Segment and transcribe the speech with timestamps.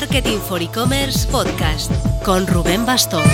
[0.00, 1.90] Marketing for E-Commerce Podcast
[2.22, 3.24] con Rubén Bastón.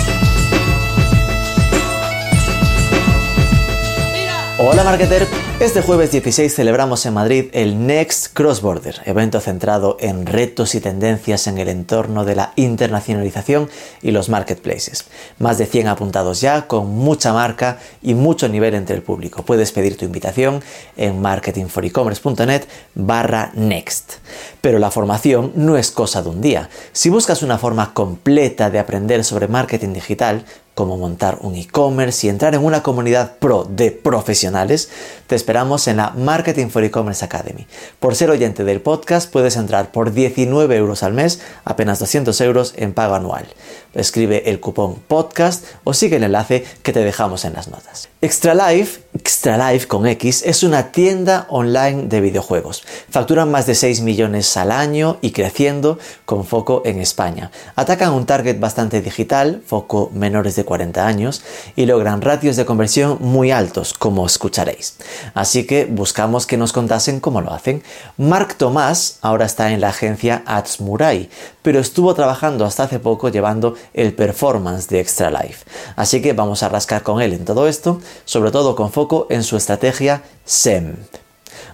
[4.57, 5.27] Hola marketer,
[5.63, 10.81] este jueves 16 celebramos en Madrid el Next Cross Border, evento centrado en retos y
[10.81, 13.69] tendencias en el entorno de la internacionalización
[14.01, 15.05] y los marketplaces.
[15.39, 19.43] Más de 100 apuntados ya, con mucha marca y mucho nivel entre el público.
[19.43, 20.61] Puedes pedir tu invitación
[20.97, 24.15] en marketingforecommerce.net barra next.
[24.59, 26.69] Pero la formación no es cosa de un día.
[26.91, 30.43] Si buscas una forma completa de aprender sobre marketing digital,
[30.75, 34.89] como montar un e-commerce y entrar en una comunidad pro de profesionales,
[35.27, 37.67] te esperamos en la Marketing for E-Commerce Academy.
[37.99, 42.73] Por ser oyente del podcast puedes entrar por 19 euros al mes, apenas 200 euros
[42.77, 43.45] en pago anual.
[43.93, 48.09] Escribe el cupón podcast o sigue el enlace que te dejamos en las notas.
[48.21, 52.83] Extra Life, Extra Life con X, es una tienda online de videojuegos.
[53.09, 57.51] Facturan más de 6 millones al año y creciendo con foco en España.
[57.75, 61.43] Atacan un target bastante digital, foco menores de 40 años,
[61.75, 64.95] y logran ratios de conversión muy altos, como escucharéis.
[65.33, 67.83] Así que buscamos que nos contasen cómo lo hacen.
[68.17, 71.29] Mark Tomás ahora está en la agencia Adsmurai,
[71.63, 75.65] pero estuvo trabajando hasta hace poco llevando el performance de Extra Life.
[75.95, 79.41] Así que vamos a rascar con él en todo esto, sobre todo con foco en
[79.41, 80.97] su estrategia SEM.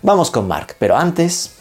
[0.01, 1.51] Vamos con Mark, pero antes...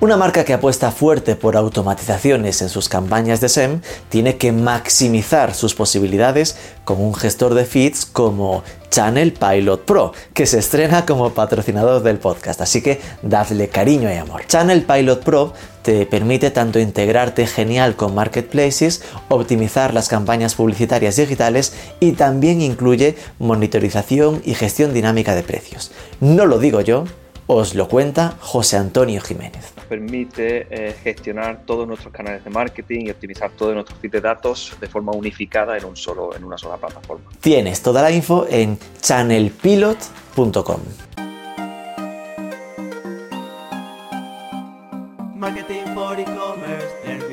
[0.00, 5.54] Una marca que apuesta fuerte por automatizaciones en sus campañas de SEM tiene que maximizar
[5.54, 11.30] sus posibilidades con un gestor de feeds como Channel Pilot Pro, que se estrena como
[11.30, 14.46] patrocinador del podcast, así que dadle cariño y amor.
[14.46, 21.72] Channel Pilot Pro te permite tanto integrarte genial con marketplaces, optimizar las campañas publicitarias digitales
[21.98, 25.90] y también incluye monitorización y gestión dinámica de precios.
[26.20, 27.04] No lo digo yo,
[27.48, 29.72] os lo cuenta José Antonio Jiménez.
[29.88, 34.76] Permite eh, gestionar todos nuestros canales de marketing y optimizar todos nuestros feeds de datos
[34.78, 37.24] de forma unificada en, un solo, en una sola plataforma.
[37.40, 40.80] Tienes toda la info en channelpilot.com.
[45.34, 47.27] Marketing for e-commerce,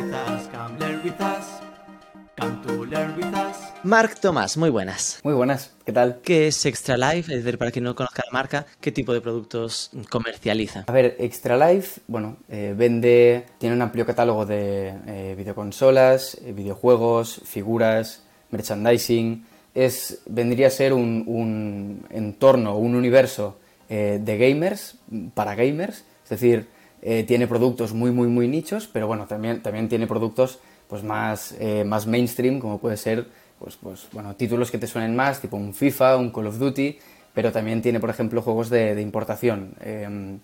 [2.37, 3.57] come to learn with us.
[3.83, 5.19] Marc Tomás, muy buenas.
[5.23, 6.19] Muy buenas, ¿qué tal?
[6.23, 7.31] ¿Qué es Extra Life?
[7.33, 10.85] Es decir, para quien no conozca la marca, ¿qué tipo de productos comercializa?
[10.87, 16.51] A ver, Extra Life, bueno, eh, vende, tiene un amplio catálogo de eh, videoconsolas, eh,
[16.51, 19.45] videojuegos, figuras, merchandising.
[19.73, 23.59] Es, vendría a ser un, un entorno, un universo
[23.89, 24.95] eh, de gamers,
[25.33, 26.67] para gamers, es decir,
[27.01, 31.55] eh, tiene productos muy, muy, muy nichos, pero bueno, también, también tiene productos pues más,
[31.59, 33.27] eh, más mainstream, como puede ser
[33.59, 36.99] pues, pues, bueno, títulos que te suenen más, tipo un FIFA, un Call of Duty,
[37.33, 39.73] pero también tiene, por ejemplo, juegos de, de importación.
[39.81, 40.37] Eh,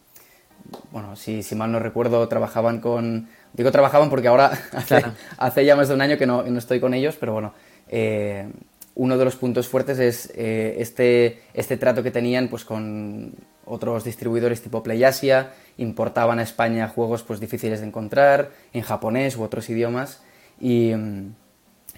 [0.91, 3.27] bueno, si, si, mal no recuerdo, trabajaban con...
[3.53, 5.13] Digo trabajaban porque ahora hace, Claro.
[5.37, 7.53] hace ya más de un año que no, no estoy con ellos, pero bueno,
[7.89, 8.47] eh,
[8.95, 13.33] uno de los puntos fuertes es eh, este, este trato que tenían pues, con
[13.65, 19.43] otros distribuidores tipo PlayAsia, importaban a España juegos pues, difíciles de encontrar, en japonés u
[19.43, 20.21] otros idiomas,
[20.61, 21.33] y, mm,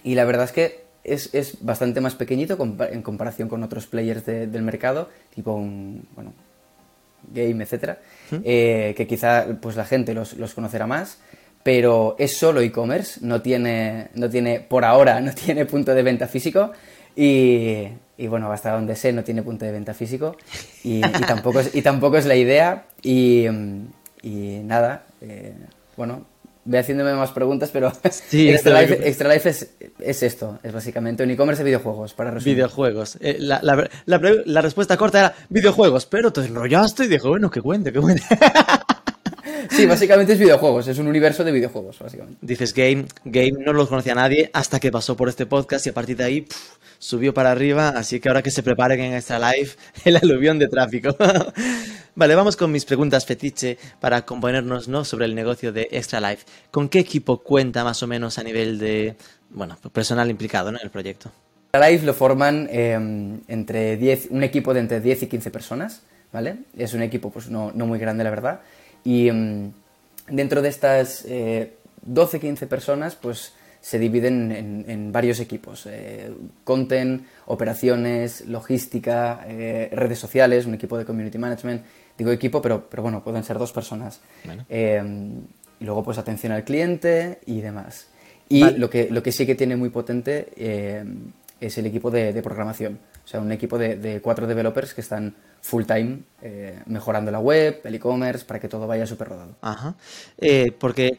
[0.04, 2.58] y la verdad es que es, es bastante más pequeñito
[2.92, 6.34] en comparación con otros players de- del mercado, tipo un, bueno,
[7.34, 8.00] Game, etcétera,
[8.44, 11.20] eh, que quizá pues, la gente los, los conocerá más,
[11.64, 16.28] pero es solo e-commerce, no tiene, no tiene, por ahora, no tiene punto de venta
[16.28, 16.72] físico
[17.16, 17.88] y,
[18.18, 20.36] y, bueno, hasta donde sé no tiene punto de venta físico
[20.84, 23.86] y, y tampoco, es, y tampoco es la idea y, mm,
[24.24, 25.54] y nada, eh,
[25.96, 26.26] bueno,
[26.66, 29.70] voy haciéndome más preguntas, pero Sí, Extra, Life, Extra Life es,
[30.00, 32.56] es esto, es básicamente un e-commerce de videojuegos, para resumir.
[32.56, 33.18] Videojuegos.
[33.22, 37.28] Eh, la, la- la pre- la respuesta corta era videojuegos, pero te enrollaste y dije,
[37.28, 38.24] bueno, que cuente, que cuente.
[39.70, 42.40] Sí, básicamente es videojuegos, es un universo de videojuegos, básicamente.
[42.42, 45.94] Dices Game, Game no lo conocía nadie hasta que pasó por este podcast y a
[45.94, 46.48] partir de ahí
[47.00, 50.68] subió para arriba, así que ahora que se preparen en Extra Life el aluvión de
[50.68, 51.16] tráfico.
[52.16, 55.04] vale, vamos con mis preguntas fetiche para componernos ¿no?
[55.04, 56.46] sobre el negocio de Extra Life.
[56.72, 59.16] ¿Con qué equipo cuenta más o menos a nivel de,
[59.50, 60.78] bueno, personal implicado ¿no?
[60.78, 61.32] en el proyecto?
[61.74, 62.94] Live lo forman eh,
[63.48, 66.58] entre 10, un equipo de entre 10 y 15 personas, ¿vale?
[66.78, 68.62] Es un equipo pues no, no muy grande, la verdad.
[69.04, 69.74] Y mm,
[70.30, 73.54] dentro de estas 12-15 personas, pues
[73.84, 75.86] se dividen en, en varios equipos.
[75.88, 76.32] eh,
[76.64, 81.84] content, operaciones, logística, eh, redes sociales, un equipo de community management.
[82.18, 84.22] Digo equipo, pero, pero bueno, pueden ser dos personas.
[84.46, 84.66] Bueno.
[84.70, 85.04] Eh,
[85.82, 88.08] y luego pues atención al cliente y demás.
[88.48, 88.78] Y Vale.
[88.78, 91.04] lo, que, lo que sí que tiene muy potente eh,
[91.60, 93.00] es el equipo de, de programación.
[93.24, 97.40] O sea, un equipo de, de cuatro developers que están full time eh, mejorando la
[97.40, 99.56] web, el e-commerce, para que todo vaya súper rodado.
[99.62, 99.96] Ajá.
[100.38, 101.18] Eh, porque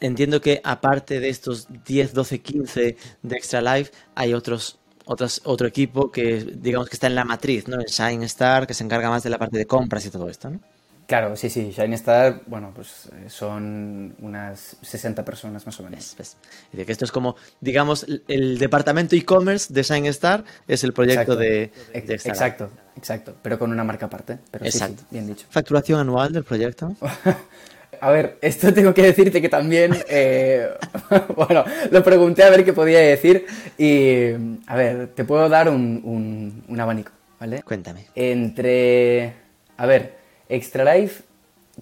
[0.00, 5.68] entiendo que aparte de estos 10, 12, 15 de Extra Life, hay otros, otros, otro
[5.68, 7.76] equipo que digamos que está en la matriz, ¿no?
[7.76, 10.50] En Shine Star, que se encarga más de la parte de compras y todo esto,
[10.50, 10.60] ¿no?
[11.06, 16.16] Claro, sí, sí, Shine Star, bueno, pues eh, son unas 60 personas más o menos.
[16.18, 16.36] Es
[16.72, 21.34] decir, que esto es como, digamos, el- departamento e-commerce de Shine Star es el proyecto
[21.34, 21.36] Exacto.
[21.36, 21.70] de,
[22.06, 22.14] de.
[22.14, 24.38] Exacto, exacto, pero con una marca aparte.
[24.50, 25.02] Pero sí, sí, Exacto.
[25.10, 25.46] bien dicho.
[25.50, 26.94] Facturación anual del proyecto.
[28.00, 30.68] A ver, esto tengo que decirte que también, eh,
[31.36, 33.46] bueno, lo pregunté a ver qué podía decir
[33.78, 34.32] y,
[34.66, 37.62] a ver, te puedo dar un, un- un abanico, ¿vale?
[37.62, 38.06] Cuéntame.
[38.14, 39.32] Entre,
[39.78, 40.18] a ver,
[40.48, 41.24] Extra Life,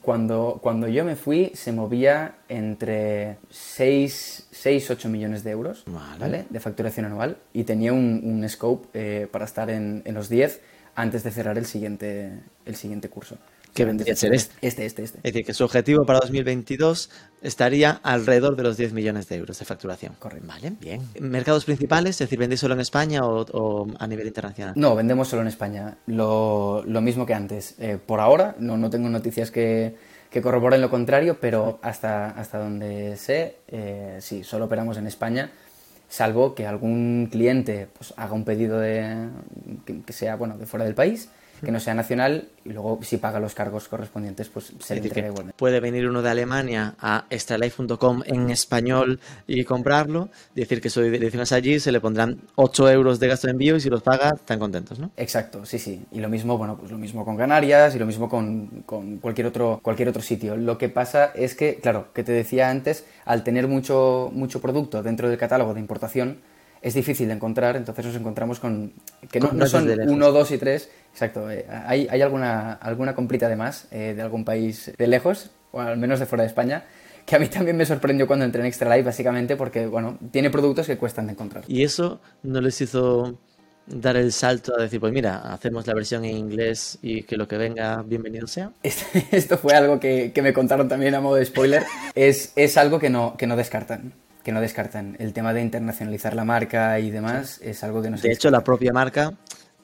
[0.01, 6.47] cuando, cuando yo me fui, se movía entre 6, 6 8 millones de euros, Vale.
[6.49, 10.61] De facturación anual y tenía un, un scope eh, para estar en, en los 10
[10.95, 12.33] antes de cerrar el siguiente,
[12.65, 13.37] el siguiente curso.
[13.75, 14.55] Que vendría a ser este.
[14.61, 15.19] Este, este, este.
[15.19, 17.11] Es decir, que su objetivo para 2022
[17.41, 20.15] estaría alrededor de los 10 millones de euros de facturación.
[20.19, 20.47] Correcto.
[20.47, 21.01] Vale, bien.
[21.21, 22.17] ¿Mercados principales?
[22.17, 24.75] Es decir, ¿vendéis solo en España o, o a nivel internacional?
[24.77, 25.97] No, vendemos solo en España.
[26.07, 27.75] Lo, lo mismo que antes.
[27.79, 29.97] Eh, por ahora, no, no tengo noticias que,
[30.33, 35.51] que corroboren lo contrario, pero hasta, hasta donde sé, eh, sí, solo operamos en España,
[36.09, 39.29] salvo que algún cliente pues, haga un pedido de,
[39.85, 41.29] que, que sea bueno, de fuera del país,
[41.65, 45.09] que no sea nacional, y luego si paga los cargos correspondientes, pues se Es le
[45.09, 45.57] entrega igualmente.
[45.57, 51.11] puede venir uno de Alemania a extralife.com en español y comprarlo, decir que soy de
[51.13, 54.33] direcciones allí, se le pondrán 8 euros de gasto de envío y si los paga,
[54.35, 55.11] están contentos, ¿no?
[55.17, 56.05] Exacto, sí, sí.
[56.11, 59.47] Y lo mismo, bueno, pues lo mismo con Canarias y lo mismo con, con cualquier,
[59.47, 60.57] otro, cualquier otro sitio.
[60.57, 65.03] Lo que pasa es que, claro, que te decía antes, al tener mucho, mucho producto
[65.03, 66.39] dentro del catálogo de importación,
[66.83, 68.93] es difícil de encontrar, entonces nos encontramos con
[69.31, 71.51] que no, Con no son uno, dos y tres, exacto.
[71.51, 75.81] eh, hay hay alguna, alguna comprita de más eh, de algún país de lejos, o
[75.81, 76.85] al menos de fuera de España,
[77.25, 80.51] que a mí también me sorprendió cuando entré en Extra Life, básicamente porque, bueno, tiene
[80.51, 81.65] productos que cuestan de encontrar.
[81.69, 83.39] Y eso no les hizo
[83.87, 87.47] dar el salto a decir, pues mira, hacemos la versión en inglés y que lo
[87.49, 88.73] que venga, bienvenido sea.
[88.83, 91.83] Este- Esto fue algo que, que me contaron también a modo de spoiler.
[92.15, 94.13] Es, es algo que no, que no descartan.
[94.43, 95.17] Que no descartan.
[95.19, 98.51] El tema de internacionalizar la marca y demás es algo que no se De hecho,
[98.51, 99.35] la propia marca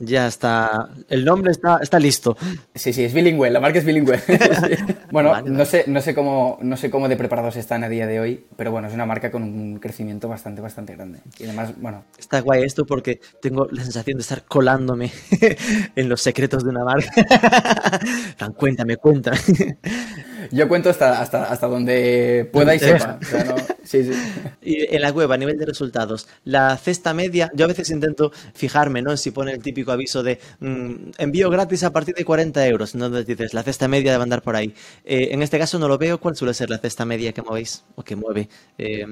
[0.01, 2.37] ya está, el nombre está, está listo.
[2.75, 4.19] Sí, sí, es bilingüe, la marca es bilingüe.
[4.29, 4.95] Sí.
[5.11, 8.07] Bueno, Vale, no sé, no sé cómo, no sé cómo de preparados están a día
[8.07, 11.21] de hoy, pero bueno, es una marca con un crecimiento bastante, bastante grande.
[11.39, 15.11] Y además, bueno, Está guay esto porque tengo la sensación de estar colándome
[15.97, 17.11] en los secretos de una marca.
[18.37, 19.39] Tan, cuéntame, cuéntame.
[20.51, 23.19] Yo cuento hasta, hasta, hasta donde pueda y sepa.
[23.21, 24.13] O sea, no- sí, sí.
[24.63, 28.31] Y en la web, a nivel de resultados, la cesta media, yo a veces intento
[28.55, 29.17] fijarme, ¿no?
[29.17, 33.09] Si pone el típico aviso de mm, envío gratis a partir de 40 euros, no
[33.09, 34.75] Donde dices la cesta media debe andar por ahí.
[35.05, 37.85] Eh, en este caso no lo veo, ¿cuál suele ser la cesta media que movéis
[37.95, 39.07] o que mueve eh,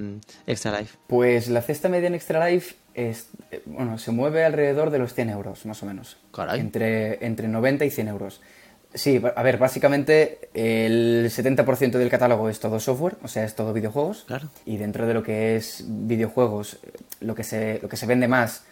[0.46, 0.98] Extra Life?
[1.06, 5.14] Pues la cesta media en Extra Life es, eh, bueno, se mueve alrededor de los
[5.14, 6.16] 100 euros, más o menos.
[6.32, 6.60] Caray.
[6.60, 8.40] Entre, entre 90 y 100 euros.
[8.96, 13.72] Sí, a ver, básicamente el 70% del catálogo es todo software, o sea, es todo
[13.72, 14.24] videojuegos.
[14.26, 14.48] Claro.
[14.64, 18.26] Y dentro de lo que es videojuegos, eh, lo que se, lo que se vende
[18.26, 18.64] más,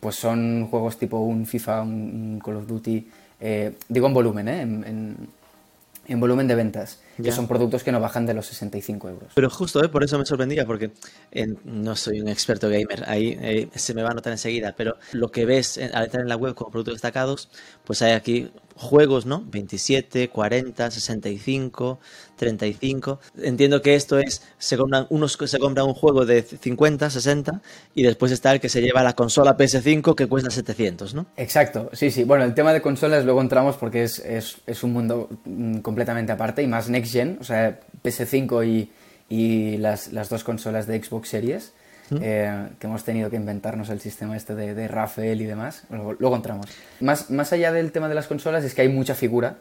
[0.00, 3.08] pues son juegos tipo un FIFA, un, un Call of Duty,
[3.40, 4.60] eh, digo en volumen, ¿eh?
[4.62, 5.38] En, en-
[6.10, 7.24] en volumen de ventas, Ya.
[7.24, 9.30] que son productos que no bajan de los 65 euros.
[9.34, 9.90] Pero justo, ¿eh?
[9.90, 10.90] por eso me sorprendía, porque
[11.32, 14.96] eh, no soy un experto gamer, ahí eh, se me va a notar enseguida, pero
[15.12, 17.50] lo que ves en- al entrar en la web como productos destacados,
[17.84, 19.44] pues hay aquí juegos, ¿no?
[19.46, 21.98] 27, 40, 65,
[22.36, 23.20] 35.
[23.42, 27.60] Entiendo que esto es, se compran, unos se compran un juego de 50, 60,
[27.94, 31.26] y después está el que se lleva la consola PS5 que cuesta 700, ¿no?
[31.36, 32.24] Exacto, sí, sí.
[32.24, 36.32] Bueno, el tema de consolas luego entramos porque es, es, es un mundo mm, completamente
[36.32, 38.90] aparte y más next gen, o sea, PS5 y,
[39.28, 41.72] y las, las dos consolas de Xbox Series,
[42.20, 45.84] eh, que hemos tenido que inventarnos el sistema este de, de Rafael y demás.
[45.90, 46.66] Luego, luego entramos.
[47.00, 49.58] Más, más allá del tema de las consolas es que hay mucha figura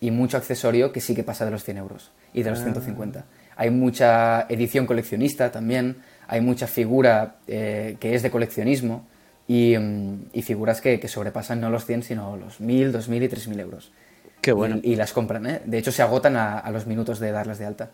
[0.00, 3.24] y mucho accesorio que sí que pasa de los 100 euros y de los 150.
[3.56, 9.06] Hay mucha edición coleccionista también, hay mucha figura eh, que es de coleccionismo
[9.46, 13.28] y, mm, y figuras que, que sobrepasan no los 100 sino los 1000, 2000 y
[13.28, 13.92] 3000 euros.
[14.40, 14.80] Qué bueno.
[14.82, 15.62] Y, y las compran, ¿eh?
[15.64, 17.90] De hecho se agotan a, a los minutos de darlas de alta.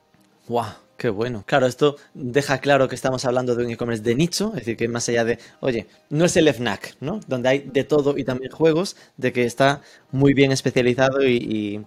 [0.48, 0.72] ¡Guau!
[0.96, 1.44] ¡Qué bueno!
[1.46, 4.88] Claro, esto deja claro que estamos hablando de un e-commerce de nicho, es decir, que
[4.88, 7.20] más allá de, oye, no es el FNAC, ¿no?
[7.28, 11.86] Donde hay de todo y también juegos, de que está muy bien especializado y,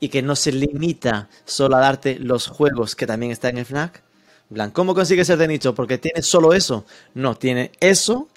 [0.00, 4.02] y- que no se limita solo a darte los juegos que también están en FNAC.
[4.52, 5.74] Plan, ¿cómo consigue ser de nicho?
[5.74, 6.84] Porque tiene solo eso.
[7.14, 8.28] No, tiene eso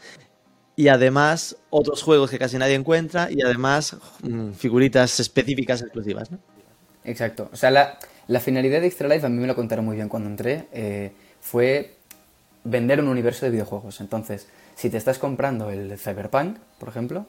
[0.76, 6.32] y además otros juegos que casi nadie encuentra y además mm, figuritas específicas exclusivas.
[6.32, 6.40] ¿no?
[7.04, 7.50] Exacto.
[7.54, 10.10] O sea, la, la finalidad de Extra Life, a mí me lo contaron muy bien
[10.10, 11.12] cuando entré, eh,
[11.42, 11.96] fue
[12.64, 14.00] vender un universo de videojuegos.
[14.02, 17.26] Entonces, si te estás comprando el Cyberpunk, por ejemplo,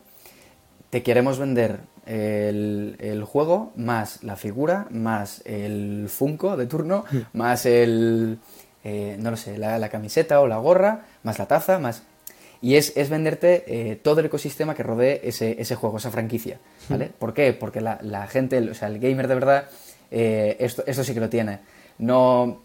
[0.91, 7.67] te queremos vender el, el juego más la figura, más el Funko de turno, más
[7.67, 8.39] el,
[8.85, 12.05] eh, no lo sé, la, la camiseta o la gorra, más la taza, más...
[12.63, 16.61] Y es, es venderte eh, todo el ecosistema que rodee ese, ese juego, esa franquicia.
[16.89, 17.11] ¿vale?
[17.19, 17.53] ¿Por qué?
[17.53, 19.65] Porque la, la gente, el- o sea, el gamer de verdad,
[20.11, 21.61] eh, esto, esto sí que lo tiene.
[21.99, 22.63] No,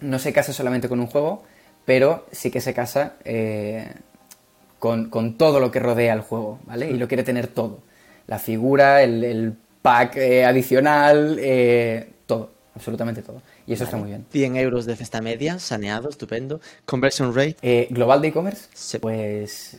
[0.00, 1.42] no se casa solamente con un juego,
[1.84, 3.92] pero sí que se casa eh,
[4.78, 6.90] con, con todo lo que rodea el juego, ¿vale?
[6.90, 7.80] Y lo quiere tener todo.
[8.26, 11.40] La figura, el, el pack eh, adicional,
[12.26, 13.42] todo, absolutamente todo.
[13.66, 14.26] Y eso está muy bien.
[14.30, 16.60] 100 euros de cesta media, saneado, estupendo.
[16.84, 18.98] Conversion rate, global de e-commerce, Sí.
[18.98, 19.78] pues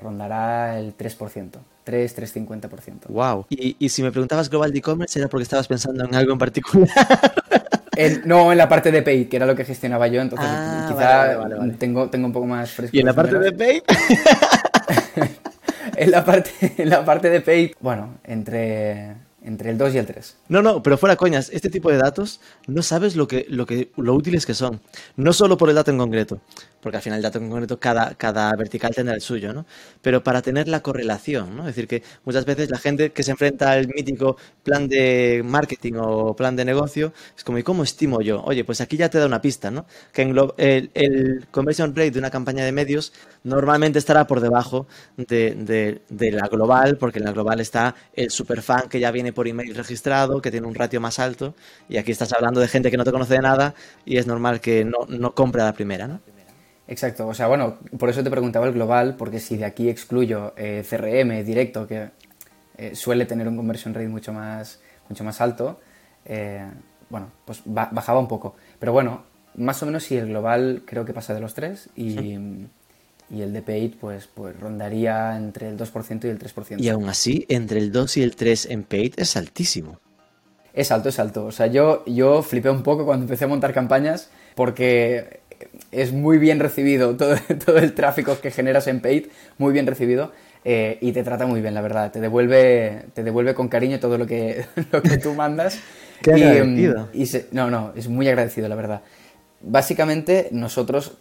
[0.00, 1.58] rondará el 3%,
[1.90, 3.08] 3, 3,50%.
[3.08, 3.44] wow.
[3.50, 6.38] Y, y si me preguntabas global de e-commerce era porque estabas pensando en algo en
[6.38, 6.88] particular.
[7.96, 10.86] En- no en la parte de paid, que era lo que gestionaba yo, entonces Ah,
[10.88, 11.72] quizá vale, vale, vale.
[11.74, 12.96] Tengo, tengo un poco más fresco.
[12.96, 13.82] y en la parte de pay,
[15.96, 20.06] en la parte En la parte de paid, bueno, entre, entre el 2 y el
[20.06, 20.36] 3.
[20.48, 23.90] No, no, pero fuera coñas, este tipo de datos no sabes lo que, lo que,
[23.96, 24.80] lo útiles que son.
[25.16, 26.40] No solo por el dato en concreto,
[26.80, 29.66] porque al final el dato en concreto cada, cada vertical tendrá el suyo, ¿no?
[30.02, 31.62] Pero para tener la correlación, ¿no?
[31.62, 35.94] Es decir, que muchas veces la gente que se enfrenta al mítico plan de marketing
[35.98, 38.42] o plan de negocio es como, ¿y cómo estimo yo?
[38.44, 39.86] Oye, pues aquí ya te da una pista, ¿no?
[40.12, 43.12] Que el, el conversion rate de una campaña de medios
[43.44, 48.30] normalmente estará por debajo de, de- de la global, porque en la global está el
[48.30, 51.54] superfan que ya viene por email registrado, que tiene un ratio más alto,
[51.88, 54.60] y aquí estás hablando de gente que no te conoce de nada y es normal
[54.60, 56.22] que no, no compre a la primera, ¿no?
[56.86, 60.54] Exacto, o sea, bueno, por eso te preguntaba el global, porque si de aquí excluyo
[60.56, 62.10] eh, CRM directo, que
[62.78, 65.80] eh, suele tener un conversion rate mucho más, mucho más alto,
[66.24, 66.66] eh,
[67.10, 68.56] bueno, pues ba- bajaba un poco.
[68.80, 69.24] Pero bueno,
[69.56, 72.36] más o menos si el global creo que pasa de los 3 y,
[73.30, 76.80] y el de paid pues, pues rondaría entre el 2% y el 3%.
[76.82, 79.98] Y aún así, entre el 2 y el 3 en paid es altísimo.
[80.72, 81.46] Es alto, es alto.
[81.46, 85.40] O sea, yo, yo flipé un poco cuando empecé a montar campañas porque
[85.90, 87.34] es muy bien recibido todo,
[87.64, 89.26] todo el tráfico que generas en paid,
[89.58, 90.32] muy bien recibido
[90.64, 92.12] eh, y te trata muy bien, la verdad.
[92.12, 95.78] Te devuelve, te devuelve con cariño todo lo que, lo que tú mandas.
[96.22, 97.06] Qué Y, agradecido.
[97.06, 99.02] mm, y se- no, no, es muy agradecido, la verdad.
[99.62, 101.18] Básicamente, nosotros,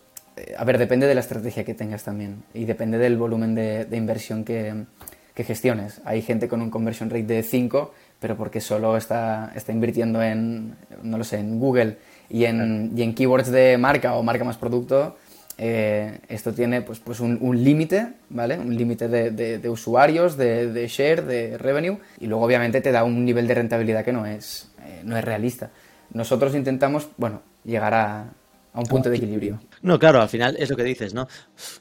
[0.57, 3.97] a ver, depende de la estrategia que tengas también y depende del volumen de, de
[3.97, 4.85] inversión que,
[5.33, 6.01] que gestiones.
[6.05, 10.75] Hay gente con un conversion rate de 5, pero porque solo está, está invirtiendo en,
[11.03, 11.97] no lo sé, en Google
[12.29, 15.17] y en, y en keywords de marca o marca más producto.
[15.57, 18.57] eh, esto tiene pues, pues un, un límite, ¿vale?
[18.57, 22.91] Un límite de, de- de usuarios, de, de share, de revenue, y luego obviamente te
[22.93, 25.69] da un nivel de rentabilidad que no es, eh, no es realista.
[26.13, 28.25] Nosotros intentamos, bueno, llegar a,
[28.73, 29.59] a un punto de equilibrio.
[29.81, 31.27] No, claro, al final es lo que dices, ¿no?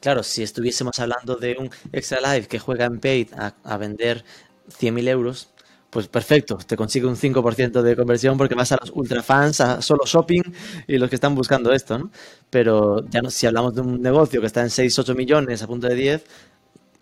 [0.00, 4.24] Claro, si estuviésemos hablando de un Extra Life que juega en paid a, a vender
[4.70, 5.50] 100.000 euros,
[5.90, 9.80] pues perfecto, te consigue un 5% de conversión porque vas a los ultra fans, a
[9.80, 10.42] solo shopping
[10.86, 12.10] y los que están buscando esto, ¿no?
[12.50, 15.66] Pero ya no, si hablamos de un negocio que está en 6, 8 millones a
[15.66, 16.24] punto de 10,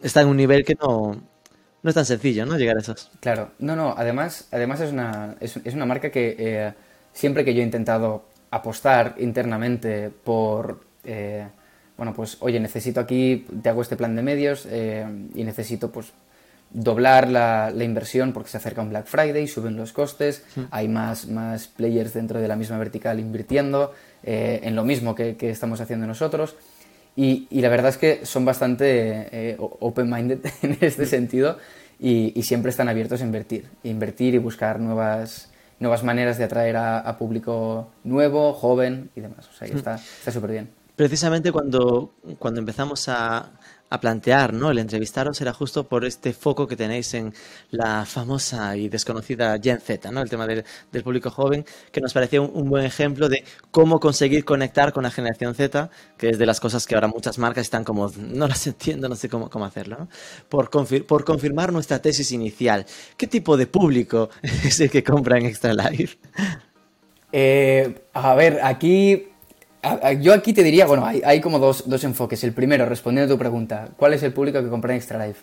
[0.02, 1.20] está en un nivel que no,
[1.82, 2.56] no es tan sencillo, ¿no?
[2.56, 3.10] Llegar a esos.
[3.20, 6.74] Claro, no, no, además, además es, una, es, es una marca que eh,
[7.12, 8.24] siempre que yo he intentado
[8.56, 11.46] apostar internamente por, eh,
[11.96, 16.12] bueno, pues, oye, necesito aquí, te hago este plan de medios eh, y necesito, pues,
[16.70, 21.26] doblar la, la inversión porque se acerca un Black Friday, suben los costes, hay más,
[21.28, 25.80] más players dentro de la misma vertical invirtiendo eh, en lo mismo que, que estamos
[25.80, 26.56] haciendo nosotros.
[27.14, 31.56] Y, y la verdad es que son bastante eh, open-minded en este sentido
[31.98, 36.76] y, y siempre están abiertos a invertir, invertir y buscar nuevas, nuevas maneras de atraer
[36.76, 39.48] a, a público nuevo, joven y demás.
[39.48, 40.70] O sea, que está está súper bien.
[40.96, 43.50] Precisamente cuando, cuando empezamos a,
[43.88, 44.70] a plantear ¿no?
[44.70, 47.32] el entrevistaros era justo por este foco que tenéis en
[47.70, 50.22] la famosa y desconocida Gen Z, ¿no?
[50.22, 54.44] el tema del, del público joven, que nos parecía un, buen ejemplo de cómo conseguir
[54.44, 57.84] conectar con la generación Z, que es de las cosas que ahora muchas marcas están
[57.84, 59.96] como, no las entiendo, no sé cómo, cómo hacerlo.
[59.98, 60.08] ¿no?
[60.48, 60.70] Por,
[61.06, 65.72] por confirmar nuestra tesis inicial, ¿qué tipo de público es el que compra en Extra
[65.74, 66.18] Life?
[67.32, 69.28] Eh, a ver, aquí.
[70.20, 72.42] Yo aquí te diría, bueno, hay, hay como dos, dos enfoques.
[72.44, 75.42] El primero, respondiendo a tu pregunta, ¿cuál es el público que compra en Extra Life?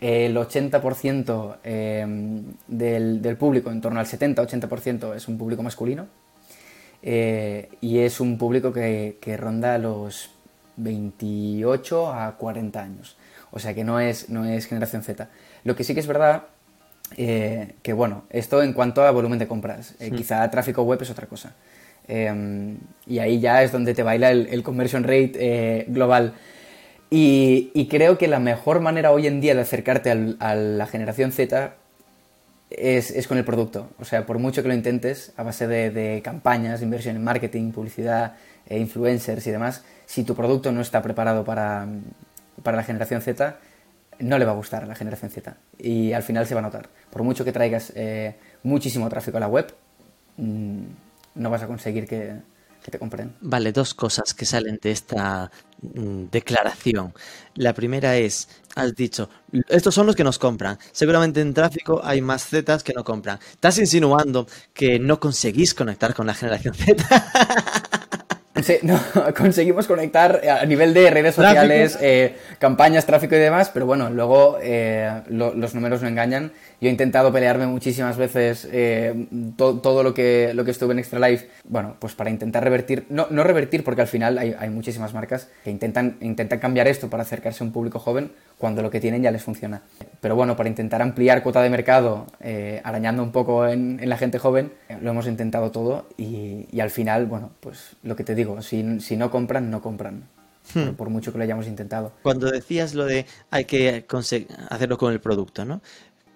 [0.00, 6.06] El 80% eh, del, del público, en torno al 70-80%, es un público masculino.
[7.02, 10.30] Eh, y es un público que, que ronda los
[10.76, 13.16] 28 a 40 años.
[13.50, 15.28] O sea que no es, no es generación Z.
[15.64, 16.44] Lo que sí que es verdad
[17.16, 19.94] eh, que bueno, esto en cuanto a volumen de compras.
[20.00, 21.54] Eh, quizá tráfico web es otra cosa.
[22.08, 26.34] Em, y ahí ya es donde te baila el, conversion rate eh, global.
[27.10, 31.74] Y, creo que la mejor manera hoy en día de acercarte a la generación Z
[32.70, 33.88] es, con el producto.
[33.98, 38.34] O sea, por mucho que lo intentes, a base de, campañas, inversión en marketing, publicidad,
[38.68, 41.86] influencers y demás, si tu producto no está preparado para,
[42.62, 43.56] para la generación Z,
[44.18, 45.56] no le va a gustar a la generación Z.
[45.78, 46.88] Y al final se va a notar.
[47.10, 49.72] Por mucho que traigas eh, muchísimo tráfico a la web,
[50.36, 50.82] mm,
[51.36, 52.34] no vas a conseguir que,
[52.90, 53.34] te compren.
[53.40, 55.50] Vale, dos cosas que salen de esta
[55.82, 57.12] mm, declaración.
[57.56, 59.28] La primera es, has dicho,
[59.68, 60.78] estos son los que nos compran.
[60.92, 63.40] Seguramente en tráfico hay más Zetas que no compran.
[63.50, 67.04] ¿Estás insinuando que no conseguís conectar con la generación Z?
[68.82, 69.00] no,
[69.36, 74.58] conseguimos conectar a nivel de redes sociales, eh, campañas, tráfico y demás, pero bueno, luego
[74.62, 76.52] eh, los números no engañan.
[76.80, 81.18] Yo he intentado pelearme muchísimas veces eh, todo lo que, lo que estuve en Extra
[81.26, 85.14] Life, bueno, pues para intentar revertir, no, no revertir porque al final hay, hay, muchísimas
[85.14, 89.00] marcas que intentan, intentan cambiar esto para acercarse a un público joven cuando lo que
[89.00, 89.82] tienen ya les funciona.
[90.20, 94.38] Pero bueno, para intentar ampliar cuota de mercado, eh, arañando un poco en, la gente
[94.38, 98.60] joven, eh, lo hemos intentado todo y, al final, bueno, pues lo que te digo,
[98.60, 100.24] si, si no compran, no compran.
[100.74, 100.94] Hmm.
[100.94, 102.10] Por, mucho que lo hayamos intentado.
[102.22, 104.04] Cuando decías lo de hay que
[104.68, 105.80] hacerlo con el producto, ¿no?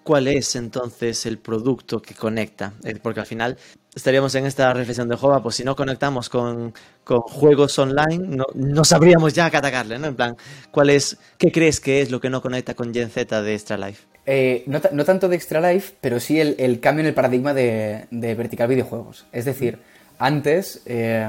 [0.03, 2.73] ¿Cuál es entonces el producto que conecta?
[2.83, 3.57] Eh, porque al final
[3.93, 6.73] estaríamos en esta reflexión de Jova, pues si no conectamos con,
[7.05, 10.07] juegos online, no, sabríamos ya qué atacarle, ¿no?
[10.07, 10.37] En plan,
[10.71, 13.77] ¿cuál es, qué crees que es lo que no conecta con Gen Z de Extra
[13.77, 14.03] Life?
[14.25, 18.69] Eh, no, tanto de Extra Life, pero sí el, cambio en el paradigma de, vertical
[18.69, 19.25] videojuegos.
[19.31, 19.79] Es decir,
[20.21, 21.27] antes eh,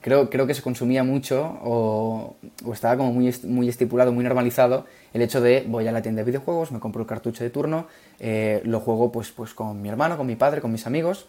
[0.00, 2.36] creo, creo que se consumía mucho o,
[2.72, 6.26] estaba como muy, muy estipulado, muy normalizado el hecho de voy a la tienda de
[6.26, 7.86] videojuegos, me compro el cartucho de turno,
[8.18, 11.26] eh, lo juego pues, pues con mi hermano, con mi padre, con mis amigos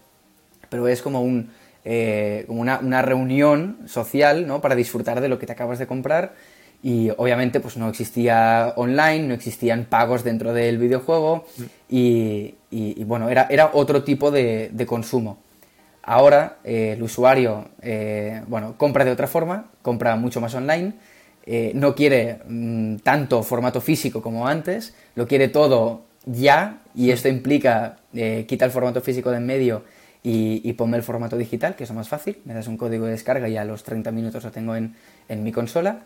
[0.69, 1.50] pero es como, un,
[1.83, 4.62] eh, como una, reunión social ¿no?
[4.62, 6.34] para disfrutar de lo que te acabas de comprar
[6.82, 11.45] y obviamente pues no existía online, no existían pagos dentro del videojuego
[11.89, 12.56] y,
[13.04, 15.39] bueno, era, era otro tipo de, consumo.
[16.03, 20.93] Ahora eh, el usuario eh, bueno, compra de otra forma, compra mucho más online,
[21.73, 27.97] no quiere mm, tanto formato físico como antes, lo quiere todo ya y esto implica
[28.13, 29.83] quita el formato físico de en medio
[30.21, 32.39] y, ponme el formato digital, que es lo más fácil.
[32.45, 34.95] Me das un código de descarga y a los 30 minutos lo tengo en,
[35.29, 36.03] mi consola.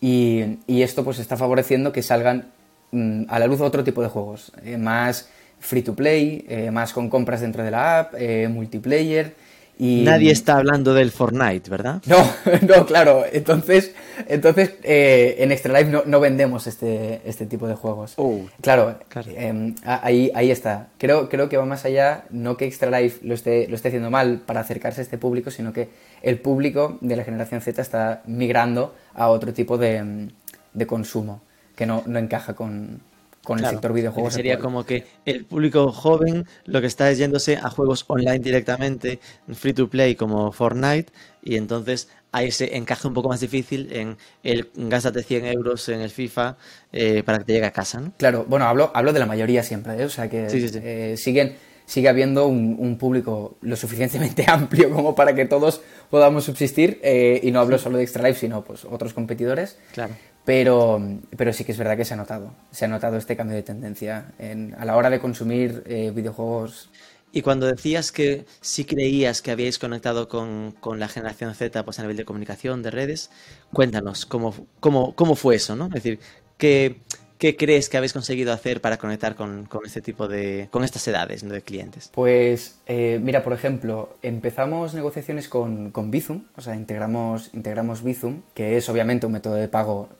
[0.00, 2.52] y, esto pues está favoreciendo que salgan
[2.92, 5.28] mm, a la luz otro tipo de juegos, eh, más
[5.62, 9.34] free to play, eh, más con compras dentro de la app, eh, multiplayer
[9.78, 12.02] Nadie está hablando del Fortnite, ¿verdad?
[12.06, 12.24] No,
[12.62, 13.24] no, claro.
[13.30, 13.94] Entonces,
[14.28, 18.14] entonces eh, en Extra Life no, vendemos este, este tipo de juegos.
[18.16, 18.96] Oh, claro,
[19.34, 20.88] em, ahí, ahí está.
[20.98, 24.10] Creo, creo que va más allá, no que Extra Life lo esté, lo esté haciendo
[24.10, 25.88] mal para acercarse a este público, sino que
[26.22, 30.28] el público de la generación Z está migrando a otro tipo de,
[30.74, 31.42] de consumo
[31.74, 33.00] que no, no encaja con,
[33.44, 34.34] con el sector videojuegos.
[34.34, 39.20] Sería como que el público joven lo que está es yéndose a juegos online directamente,
[39.52, 44.16] free to play como Fortnite, y entonces ahí se encaja un poco más difícil en
[44.42, 46.56] el gástate 100 euros en el FIFA
[46.92, 48.00] eh, para que te llegue a casa.
[48.00, 48.12] ¿no?
[48.16, 50.04] Claro, bueno, hablo, hablo de la mayoría siempre, ¿eh?
[50.04, 55.44] o sea que eh, siguen sigue habiendo un, público lo suficientemente amplio como para que
[55.46, 57.00] todos podamos subsistir
[57.42, 61.00] y no hablo solo de Extra Life sino pues otros competidores claro pero,
[61.36, 62.52] pero sí que es verdad que se ha notado.
[62.70, 64.32] Se ha notado este cambio de tendencia
[64.76, 66.90] a la hora de consumir eh, videojuegos.
[67.32, 72.02] Y cuando decías que sí creías que habíais conectado con, la generación Z pues a
[72.02, 73.30] nivel de comunicación, de redes,
[73.72, 75.86] cuéntanos cómo, cómo, cómo fue eso, ¿no?
[75.86, 76.20] Es decir,
[76.58, 77.00] ¿qué,
[77.38, 81.42] ¿qué crees que habéis conseguido hacer para conectar con, este tipo de, con estas edades
[81.48, 82.10] de clientes?
[82.12, 88.42] Pues eh, mira, por ejemplo, empezamos negociaciones con, con Bizum, o sea, integramos, integramos Bizum,
[88.52, 90.10] que es obviamente un método de pago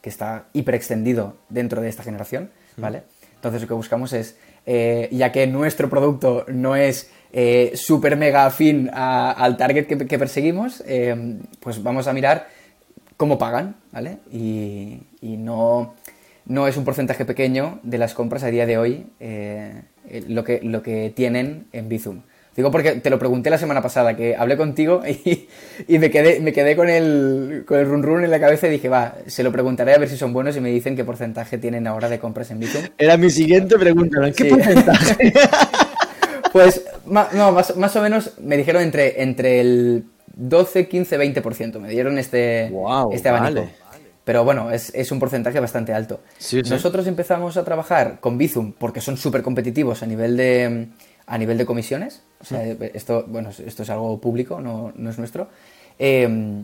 [0.00, 3.04] que está hiper extendido dentro de esta generación, ¿vale?
[3.36, 8.46] Entonces lo que buscamos es, eh, ya que nuestro producto no es eh, súper mega
[8.46, 12.48] afín al target que, perseguimos, eh, pues vamos a mirar
[13.16, 14.18] cómo pagan, ¿vale?
[14.30, 15.94] Y, no,
[16.46, 19.06] no, es un porcentaje pequeño de las compras a día de hoy
[20.28, 22.22] lo, que, lo que tienen en Bizum.
[22.54, 25.02] Digo porque te lo pregunté la semana pasada, que hablé contigo
[25.88, 28.70] y, me, quedé, me quedé con el, con el run run en la cabeza y
[28.70, 31.56] dije, va, se lo preguntaré a ver si son buenos y me dicen qué porcentaje
[31.56, 32.90] tienen ahora de compras en Bitcoin.
[32.98, 35.32] Era mi siguiente pregunta, ¿qué porcentaje?
[36.52, 41.78] pues, no, más, más, o menos me dijeron entre, entre el 12, 15, 20%.
[41.78, 42.70] Me dieron este,
[43.12, 43.66] este abanico.
[44.24, 46.20] Pero bueno, es, es un porcentaje bastante alto.
[46.38, 46.70] Sí, sí.
[46.70, 50.88] Nosotros empezamos a trabajar con Bizum porque son súper competitivos a nivel de
[51.26, 52.22] a nivel de comisiones.
[52.40, 55.48] O sea, esto, bueno, esto es algo público, no, no es nuestro.
[55.98, 56.62] Eh,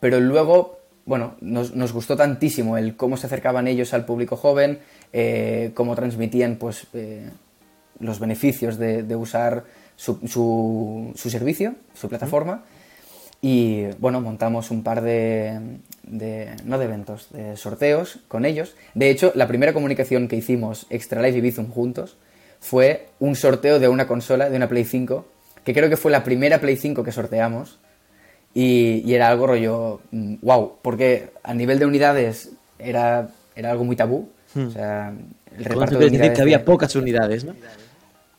[0.00, 4.80] pero luego, bueno, nos, nos gustó tantísimo el cómo se acercaban ellos al público joven,
[5.12, 7.30] eh, cómo transmitían pues, eh,
[8.00, 9.64] los beneficios de, de usar
[9.96, 12.64] su, su, su servicio, su plataforma.
[13.40, 18.74] Y bueno, montamos un par de, de- no de eventos, de sorteos con ellos.
[18.94, 22.16] De hecho, la primera comunicación que hicimos Extra Life y Bizum juntos
[22.60, 25.26] fue un sorteo de una consola, de una Play 5,
[25.64, 27.78] que creo que fue la primera Play 5 que sorteamos.
[28.54, 33.96] Y, y era algo rollo, wow, porque a nivel de unidades era, era algo muy
[33.96, 34.30] tabú.
[34.56, 35.12] O sea,
[35.58, 37.54] el reparto de unidades que había de- pocas unidades, ¿no?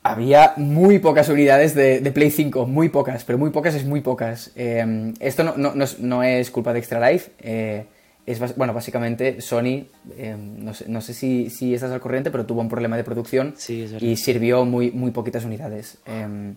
[0.04, 4.02] había muy pocas unidades de, de Play 5, muy pocas, pero muy pocas es muy
[4.02, 4.52] pocas.
[4.56, 7.86] Eh, esto no, no- no es, no es culpa de Extra Life, eh,
[8.28, 9.88] es bueno, básicamente Sony,
[10.18, 13.04] eh, no sé, no sé si, si estás al corriente, pero tuvo un problema de
[13.04, 15.98] producción Sí, y sirvió muy, muy poquitas unidades.
[16.06, 16.54] Eh,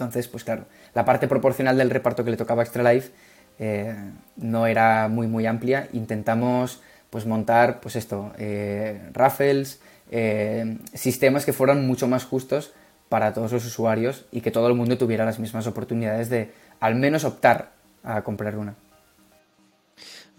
[0.00, 3.10] entonces, pues claro, la parte proporcional del reparto que le tocaba a Extra Life
[3.58, 3.94] eh,
[4.36, 5.88] no era muy, muy amplia.
[5.92, 12.72] Intentamos pues montar, pues esto, eh, raffles, eh, sistemas que fueran mucho más justos
[13.10, 16.94] para todos los usuarios y que todo el mundo tuviera las mismas oportunidades de al
[16.94, 18.76] menos optar a comprar una.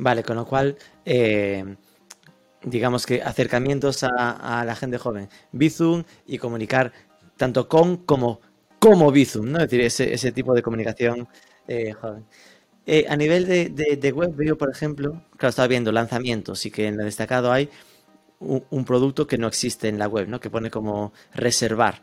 [0.02, 1.64] Vale, con lo cual, eh,
[2.64, 6.92] digamos que acercamientos a, la gente joven, Bizum y comunicar
[7.38, 8.42] tanto con como
[8.80, 9.60] como Bizum, ¿no?
[9.60, 11.28] Es decir, ese, ese tipo de comunicación
[11.68, 12.26] eh, joven.
[12.88, 16.88] Eh, a nivel de, de- web, veo, por ejemplo, claro, estaba viendo lanzamientos y que
[16.88, 17.70] en el destacado hay
[18.40, 20.40] un, producto que no existe en la web, ¿no?
[20.40, 22.02] Que pone como reservar,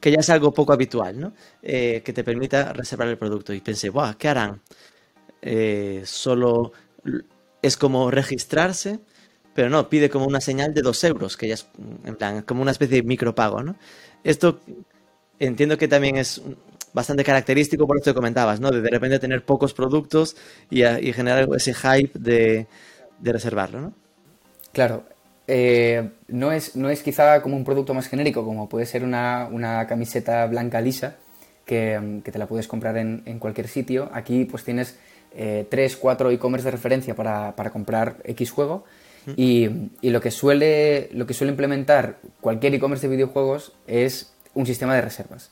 [0.00, 1.32] que ya es algo poco habitual, ¿no?
[1.62, 3.52] Que te permita reservar el producto.
[3.52, 4.14] Y pensé, ¡buah!
[4.14, 4.62] ¿Qué harán?
[6.04, 6.72] solo
[7.62, 9.00] es como registrarse,
[9.54, 11.66] pero no, pide como una señal de dos euros, que ya es
[12.04, 13.76] en plan, como una especie de micropago, ¿no?
[14.22, 14.60] Esto
[15.38, 16.42] entiendo que también es
[16.92, 18.70] bastante característico por esto que comentabas, ¿no?
[18.70, 20.36] De de repente tener pocos productos
[20.70, 20.82] y,
[21.12, 22.66] generar ese hype de,
[23.18, 23.92] de reservarlo, ¿no?
[24.72, 25.04] Claro,
[25.46, 29.48] eh, no, es, no es quizá como un producto más genérico, como puede ser una,
[29.50, 31.16] una camiseta blanca lisa,
[31.64, 34.10] que, que te la puedes comprar en, en cualquier sitio.
[34.12, 34.98] Aquí pues tienes
[35.34, 38.84] eh, tres, cuatro e-commerce de referencia para, para comprar X juego.
[39.36, 39.68] Y,
[40.00, 44.94] y lo, que suele, lo que suele implementar cualquier e-commerce de videojuegos es un sistema
[44.94, 45.50] de reservas.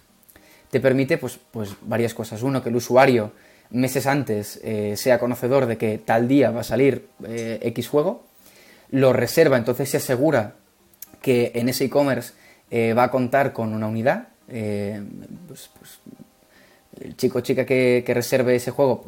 [0.71, 2.43] Te permite pues, pues varias cosas.
[2.43, 3.33] Uno, que el usuario
[3.69, 8.25] meses antes eh, sea conocedor de que tal día va a salir eh, X juego,
[8.91, 10.55] lo reserva, entonces se asegura
[11.21, 12.33] que en ese e-commerce
[12.71, 14.29] eh, va a contar con una unidad.
[14.47, 16.01] pues- pues,
[17.01, 19.05] el chico o chica que, que reserve ese juego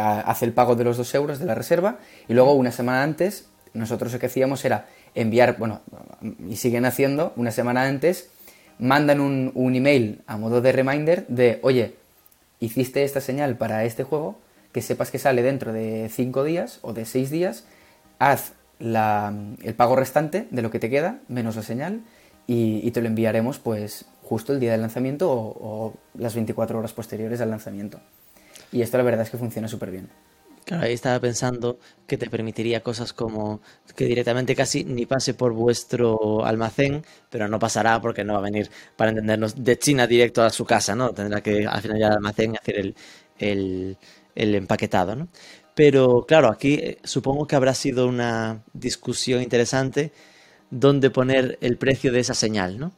[0.00, 3.46] hace el pago de los dos euros de la reserva y luego una semana antes
[3.74, 5.80] nosotros lo que hacíamos era enviar, bueno,
[6.48, 8.28] y siguen haciendo, una semana antes,
[8.78, 11.94] mandan un, un email a modo de reminder de, oye,
[12.60, 14.36] hiciste esta señal para este juego,
[14.72, 17.64] que sepas que sale dentro de 5 días o de 6 días,
[18.18, 22.02] haz la- el pago restante de lo que te queda, menos la señal,
[22.46, 26.92] y, te lo enviaremos pues justo el día del lanzamiento o, o las 24 horas
[26.92, 28.00] posteriores al lanzamiento.
[28.72, 30.10] Y esto la verdad es que funciona súper bien.
[30.64, 33.60] Claro, ahí estaba pensando que te permitiría cosas como
[33.96, 38.42] que directamente casi ni pase por vuestro almacén, pero no pasará porque no va a
[38.42, 41.12] venir, para entendernos, de China directo a su casa, ¿no?
[41.12, 42.94] Tendrá que al final ya al almacén hacer el,
[43.38, 43.98] el,
[44.36, 45.28] el empaquetado, ¿no?
[45.74, 50.12] Pero claro, aquí eh, supongo que habrá sido una discusión interesante
[50.70, 52.92] dónde poner el precio de esa señal, ¿no?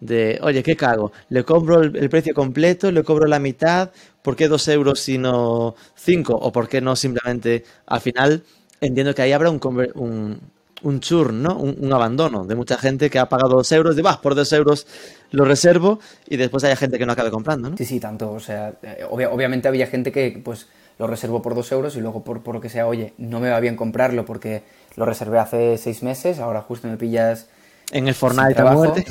[0.00, 1.12] De, oye, ¿qué cago?
[1.28, 2.90] ¿Le compro el, precio completo?
[2.90, 3.90] ¿Le cobro la mitad?
[4.22, 6.34] ¿Por qué dos euros y no cinco?
[6.34, 8.42] ¿O por qué no simplemente al final?
[8.80, 9.60] Entiendo que ahí habrá un,
[9.94, 10.40] un,
[10.82, 11.56] un churn, ¿no?
[11.58, 14.50] Un, un abandono de mucha gente que ha pagado dos euros, de, va, por dos
[14.54, 14.86] euros
[15.30, 17.76] lo reservo y después haya gente que no acabe comprando, ¿no?
[17.76, 18.30] Sí, sí, tanto.
[18.32, 22.00] O sea, eh, obvia- obviamente había gente que pues lo reservó por dos euros y
[22.00, 24.62] luego por, por lo que sea, oye, no me va bien comprarlo porque
[24.96, 27.48] lo reservé hace seis meses, ahora justo me pillas
[27.92, 29.04] En el Fortnite a muerte.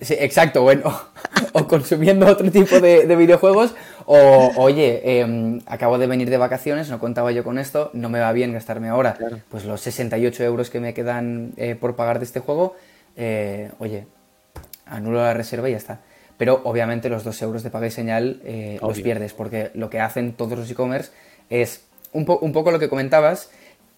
[0.00, 0.92] Sí, exacto, bueno,
[1.52, 3.74] o consumiendo otro tipo de, de videojuegos,
[4.06, 8.18] o oye, em, acabo de venir de vacaciones, no contaba yo con esto, no me
[8.20, 9.16] va bien gastarme ahora
[9.48, 12.74] pues los 68 euros que me quedan eh, por pagar de este juego,
[13.16, 14.06] eh, oye,
[14.84, 16.00] anulo la reserva y ya está.
[16.36, 20.00] Pero obviamente los 2 euros de paga y señal eh, los pierdes, porque lo que
[20.00, 21.12] hacen todos los e-commerce
[21.48, 23.50] es un, po- un poco lo que comentabas,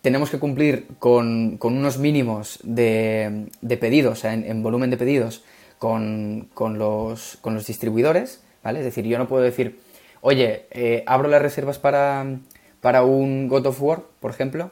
[0.07, 5.43] tenemos que cumplir con, con unos mínimos de, de pedidos, en, en volumen de pedidos,
[5.81, 8.79] con, con los, con los distribuidores, ¿vale?
[8.79, 9.81] Es decir, yo no puedo decir,
[10.21, 12.25] oye, eh, abro las reservas para,
[12.81, 14.71] para un God of War, por ejemplo,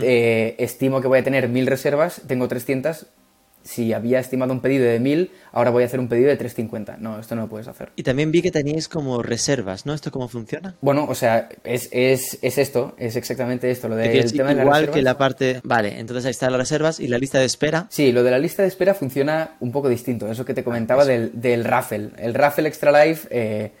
[0.00, 3.04] eh, estimo que voy a tener 1000 reservas, tengo 300,
[3.62, 6.96] si había estimado un pedido de 1000, ahora voy a hacer un pedido de 350.
[6.98, 7.90] No, esto no lo puedes hacer.
[7.96, 9.94] Y también vi que teníais como reservas, ¿no?
[9.94, 10.74] ¿Esto cómo funciona?
[10.80, 14.64] Bueno, o sea, es, es, es esto, es exactamente esto, lo del tema de las
[14.64, 15.60] igual que la parte...
[15.62, 17.86] Vale, entonces ahí están las reservas y la lista de espera.
[17.90, 21.04] Sí, lo de la lista de espera funciona un poco distinto, eso que te comentaba
[21.04, 22.10] del, del raffle.
[22.18, 23.72] El raffle Extra Life, eh,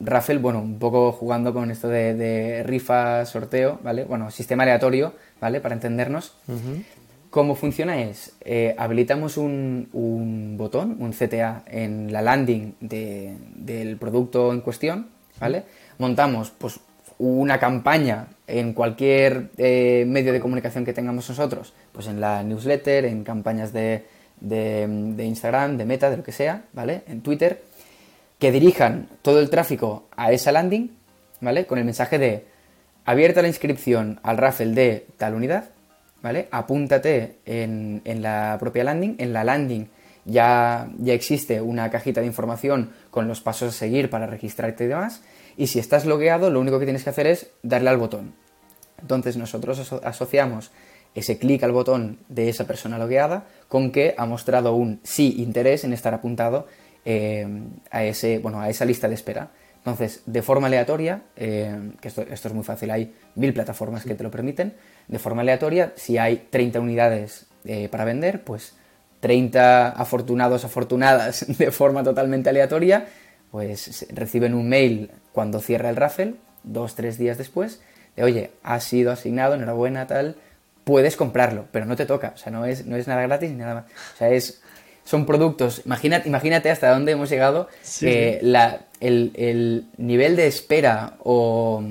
[0.00, 4.04] raffle, bueno, un poco jugando con esto de, de rifa, sorteo, ¿vale?
[4.04, 5.60] Bueno, sistema aleatorio, ¿vale?
[5.60, 6.34] Para entendernos.
[7.34, 14.52] Cómo funciona es, eh, habilitamos un, botón, un CTA, en la landing de- del producto
[14.52, 15.08] en cuestión,
[15.40, 15.64] ¿vale?
[15.98, 16.78] Montamos, pues,
[17.18, 23.04] una campaña en cualquier eh, medio de comunicación que tengamos nosotros, pues en la newsletter,
[23.04, 24.04] en campañas de-
[24.40, 27.02] de Instagram, de Meta, de lo que sea, ¿vale?
[27.08, 27.64] En Twitter,
[28.38, 30.88] que dirijan todo el tráfico a esa landing,
[31.40, 31.66] ¿vale?
[31.66, 32.44] Con el mensaje de
[33.04, 35.64] abierta la inscripción al raffle de tal unidad,
[36.24, 36.48] ¿vale?
[36.50, 39.14] Apúntate en, en la propia landing.
[39.18, 39.86] En la landing
[40.24, 44.88] ya, ya existe una cajita de información con los pasos a seguir para registrarte y
[44.88, 45.22] demás.
[45.58, 48.32] Y si estás logueado, lo único que tienes que hacer es darle al botón.
[49.02, 50.72] Entonces nosotros aso- asociamos
[51.14, 55.84] ese clic al botón de esa persona logueada con que ha mostrado un sí interés
[55.84, 56.66] en estar apuntado
[57.04, 57.46] eh,
[57.90, 59.50] a, ese, bueno, a esa lista de espera.
[59.76, 64.14] Entonces, de forma aleatoria, eh, que esto, esto es muy fácil, hay mil plataformas que
[64.14, 64.72] te lo permiten,
[65.08, 68.74] de forma aleatoria, si hay 30 unidades eh, para vender, pues
[69.20, 73.06] 30 afortunados, afortunadas de forma totalmente aleatoria,
[73.50, 77.80] pues reciben un mail cuando cierra el raffle, dos, tres días después,
[78.16, 80.36] de oye, ha sido asignado, enhorabuena, tal,
[80.84, 83.56] puedes comprarlo, pero no te toca, o sea, no es, no es nada gratis ni
[83.56, 83.84] nada más.
[84.14, 84.60] O sea, es,
[85.04, 88.06] son productos, imagínate, imagínate hasta dónde hemos llegado, Sí,
[88.42, 91.82] la- el, el nivel de espera o,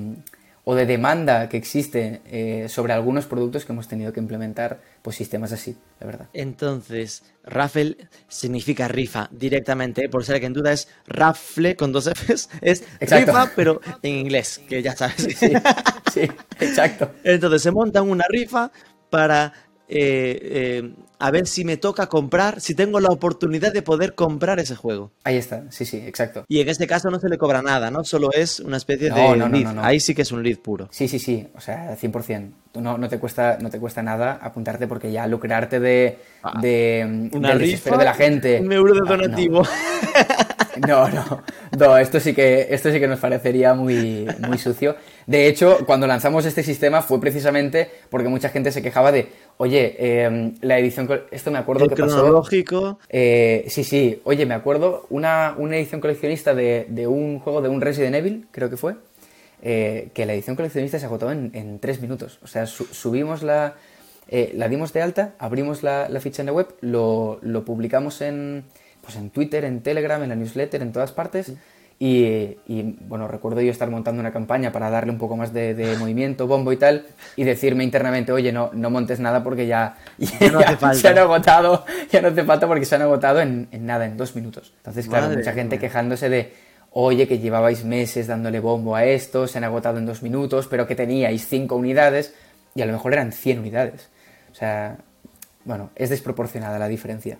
[0.64, 5.16] o de demanda que existe eh, sobre algunos productos que hemos tenido que implementar pues
[5.16, 6.28] sistemas así, la verdad.
[6.32, 7.96] Entonces, raffle
[8.28, 10.08] significa rifa directamente, ¿eh?
[10.08, 13.32] por ser que en duda es raffle con dos Fs, es Exacto.
[13.32, 15.14] rifa, pero en inglés, que ya sabes.
[15.34, 15.52] Sí,
[16.12, 16.20] sí,
[16.60, 17.10] exacto.
[17.24, 18.70] Entonces se montan una rifa
[19.10, 19.52] para
[19.88, 20.94] eh, eh,
[21.26, 25.10] a ver si me toca comprar, si tengo la oportunidad de poder comprar ese juego.
[25.24, 26.44] Ahí está, sí, sí, exacto.
[26.48, 28.04] Y en este caso no se le cobra nada, ¿no?
[28.04, 29.64] Solo es una especie No, de no, no, lead.
[29.64, 29.84] no, no.
[29.84, 30.88] Ahí sí que es un lead puro.
[30.90, 32.50] Sí, sí, sí, o sea, 100%.
[32.72, 36.18] Tú no, no, te cuesta, no te cuesta nada apuntarte porque ya lucrarte de,
[36.60, 38.60] de, Una del rifa, de la gente.
[38.60, 39.62] un euro de Ah, donativo.
[40.88, 41.42] No, no,
[41.78, 44.96] no, esto sí que, esto sí que nos parecería muy, muy sucio.
[45.24, 49.96] De hecho, cuando lanzamos este sistema fue precisamente porque mucha gente se quejaba de, oye,
[49.98, 52.16] eh, la edición, esto me acuerdo El que pasó.
[52.16, 52.98] cronológico.
[53.08, 57.68] Eh, sí, sí, oye, me acuerdo una, una edición coleccionista de, de un juego de
[57.68, 58.94] un Resident Evil, creo que fue,
[59.62, 62.38] eh, que la edición coleccionista se agotó en, en tres minutos.
[62.42, 63.74] O sea, su- subimos la,
[64.28, 68.20] eh, la dimos de alta, abrimos la, la ficha en la web, lo, lo publicamos
[68.20, 68.64] en,
[69.02, 71.52] pues en Twitter, en Telegram, en la newsletter, en todas partes.
[71.98, 75.74] Y, y, bueno, recuerdo yo estar montando una campaña para darle un poco más de,
[75.74, 79.96] de movimiento, bombo y tal, y decirme internamente, oye, no, no montes nada porque ya,
[80.18, 80.94] Ya no falta.
[80.94, 84.16] se han agotado, ya no hace falta porque se han agotado en, en nada, en
[84.16, 84.72] dos minutos.
[84.78, 85.80] Entonces, claro, Madre mucha gente mía.
[85.80, 86.52] quejándose de,
[86.90, 90.86] oye, que llevabais meses dándole bombo a esto, se han agotado en dos minutos, pero
[90.86, 92.34] que teníais cinco unidades
[92.74, 94.08] y a lo mejor eran 100 unidades.
[94.50, 94.98] O sea,
[95.64, 97.38] bueno, es desproporcionada la diferencia.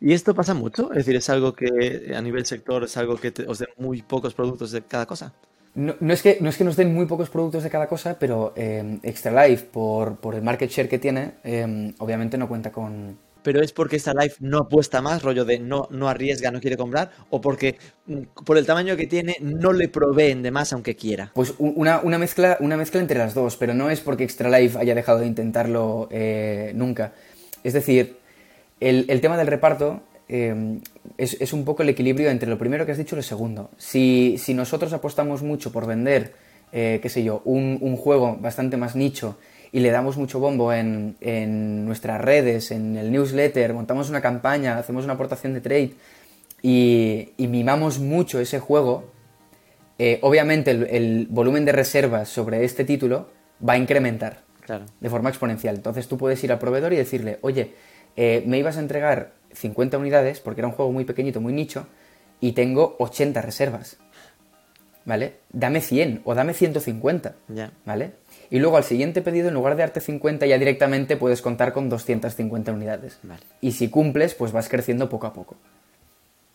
[0.00, 0.90] ¿Y esto pasa mucho?
[0.92, 4.02] Es decir, es algo que a nivel sector es algo que te- os den muy
[4.02, 5.32] pocos productos de cada cosa.
[5.74, 8.18] No, no es que, no es que nos den muy pocos productos de cada cosa,
[8.18, 12.72] pero eh, Extra Life, por, por el market share que tiene, eh, obviamente no cuenta
[12.72, 16.60] con, Pero es porque esta live no apuesta más, rollo de no, no arriesga, no
[16.60, 20.72] quiere comprar, o porque mm, por el tamaño que tiene no le proveen de más
[20.72, 21.30] aunque quiera.
[21.34, 24.76] Pues una, una, mezcla, una mezcla entre las dos, pero no es porque Extra Life
[24.78, 27.12] haya dejado de intentarlo eh, nunca.
[27.62, 28.18] Es decir,
[28.80, 30.80] el, el tema del reparto eh,
[31.18, 33.70] es, es un poco el equilibrio entre lo primero que has dicho y lo segundo.
[33.76, 36.32] Si, si nosotros apostamos mucho por vender,
[36.72, 39.38] eh, qué sé yo, un, un juego bastante más nicho
[39.72, 44.78] y le damos mucho bombo en, en nuestras redes, en el newsletter, montamos una campaña,
[44.78, 45.92] hacemos una aportación de trade
[46.62, 49.04] y, y mimamos mucho ese juego,
[49.98, 53.28] eh, obviamente el, el volumen de reservas sobre este título
[53.66, 54.86] va a incrementar Claro.
[55.00, 55.74] de forma exponencial.
[55.74, 57.72] Entonces tú puedes ir al proveedor y decirle, oye,
[58.16, 61.86] eh, me ibas a entregar 50 unidades porque era un juego muy pequeñito, muy nicho,
[62.40, 63.98] y tengo 80 reservas.
[65.04, 65.38] ¿Vale?
[65.52, 67.34] Dame 100 o dame 150.
[67.48, 67.72] Ya.
[67.84, 68.12] ¿Vale?
[68.50, 71.88] Y luego al siguiente pedido, en lugar de darte 50, ya directamente puedes contar con
[71.88, 73.18] 250 unidades.
[73.22, 73.42] Vale.
[73.60, 75.56] Y si cumples, pues vas creciendo poco a poco.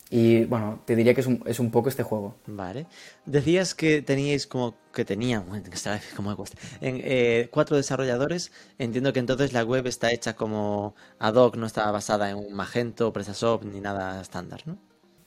[0.09, 2.35] Y bueno, te diría que es un, es un poco este juego.
[2.45, 2.85] Vale.
[3.25, 5.45] Decías que teníais como que tenían,
[6.15, 8.51] como me cuesta, en, eh, cuatro desarrolladores.
[8.77, 12.53] Entiendo que entonces la web está hecha como ad hoc, no está basada en un
[12.53, 14.77] Magento, PrestaShop ni nada estándar, ¿no?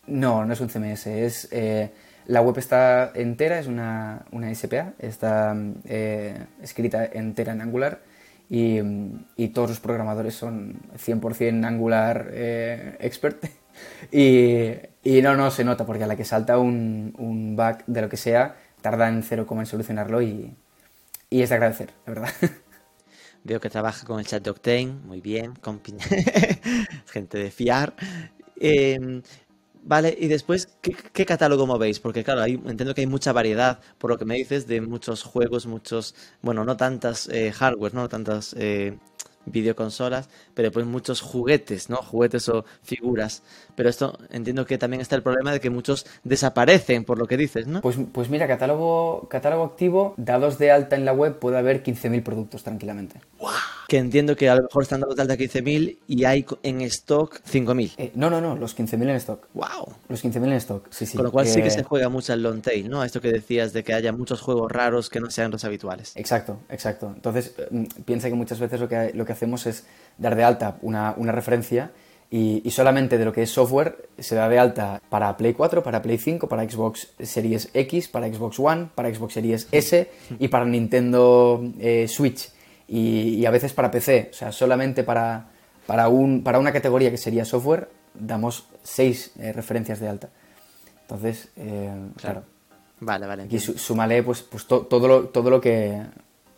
[0.07, 1.07] No, no es un CMS.
[1.07, 1.93] Es, eh,
[2.27, 8.03] la web está entera, es una, una SPA, está eh, escrita entera en Angular
[8.49, 8.79] y,
[9.37, 13.45] y, todos los programadores son 100% Angular eh, expert.
[14.13, 18.09] Y, no, no se nota porque a la que salta un, un bug de lo
[18.09, 20.57] que sea, tarda en cero en solucionarlo y,
[21.31, 22.33] es de agradecer, la verdad.
[23.45, 25.55] Veo que trabaja con el chat de muy bien,
[27.07, 27.95] gente de fiar.
[28.61, 29.23] Eh,
[29.89, 31.99] Vale, y después, ¿qué, catálogo movéis?
[31.99, 35.67] Porque claro, entiendo que hay mucha variedad, por lo que me dices, de muchos juegos,
[35.67, 38.99] muchos, bueno, no tantas eh, hardware, no tantas eh,
[39.47, 41.99] videoconsolas, pero pues muchos juguetes, ¿no?
[41.99, 43.45] Juguetes o figuras.
[43.77, 47.37] Pero esto entiendo que también está el problema de que muchos desaparecen, por lo que
[47.37, 47.81] dices, ¿no?
[47.81, 52.25] Pues, pues mira, catálogo, catálogo activo, dados de alta en la web, puede haber 15.000
[52.25, 53.21] productos tranquilamente.
[53.39, 53.51] ¡Wow!
[53.87, 57.41] Que entiendo que a lo mejor están dados de alta 15.000 y hay en stock
[57.49, 57.93] 5.000.
[57.97, 59.47] Eh, no, no, no, los 15.000 en stock.
[59.55, 59.95] ¡Wow!
[60.09, 61.17] Los 15.000 en stock, sí, sí.
[61.17, 63.05] Con lo cual sí que se juega mucho el long tail, ¿no?
[63.05, 66.15] Esto que decías de que haya muchos juegos raros que no sean los habituales.
[66.17, 67.13] Exacto, exacto.
[67.15, 69.85] Entonces, mm, piensa que muchas veces lo que, lo que hacemos es
[70.19, 71.93] dar de alta una, una referencia
[72.31, 75.83] y, y, solamente de lo que es software se da de alta para Play 4,
[75.83, 80.49] para Play 5, para Xbox Series X, para Xbox One, para Xbox Series S y
[80.49, 82.51] para Nintendo eh, Switch.
[82.87, 84.29] Y, y, a veces para PC.
[84.31, 85.49] O sea, solamente para,
[85.87, 90.29] para, un, para una categoría que sería software damos seis eh, referencias de alta.
[91.03, 92.43] Entonces, eh, claro.
[92.43, 92.59] claro.
[93.01, 93.43] Vale, vale.
[93.45, 96.03] Aquí súmale pues, pues to, todo, lo, todo lo que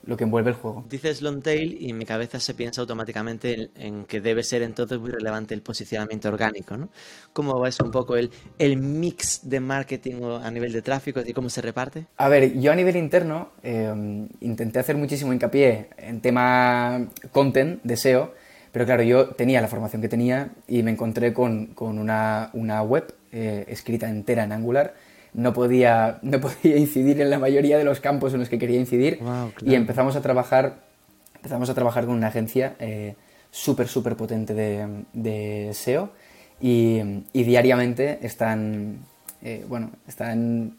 [0.04, 0.84] lo que envuelve el juego.
[0.88, 4.62] Dices long tail y en mi cabeza se piensa automáticamente en, en, que debe ser
[4.62, 6.88] entonces muy relevante el posicionamiento orgánico, ¿no?
[7.32, 11.50] ¿Cómo es un poco el, el mix de marketing a nivel de tráfico y cómo
[11.50, 12.06] se reparte?
[12.16, 17.96] A ver, yo a nivel interno eh, intenté hacer muchísimo hincapié en tema content, de
[17.96, 18.34] SEO,
[18.72, 22.82] pero claro, yo tenía la formación que tenía y me encontré con, con una, una,
[22.82, 24.94] web eh, escrita entera en Angular
[25.34, 28.78] no podía, no podía incidir en la mayoría de los campos en los que quería
[28.78, 29.72] incidir wow, claro.
[29.72, 30.80] y empezamos a trabajar
[31.36, 33.14] empezamos a trabajar con una agencia eh,
[33.50, 36.10] súper súper potente de, de SEO
[36.60, 37.00] y,
[37.32, 38.98] y, diariamente están
[39.42, 40.76] eh, bueno están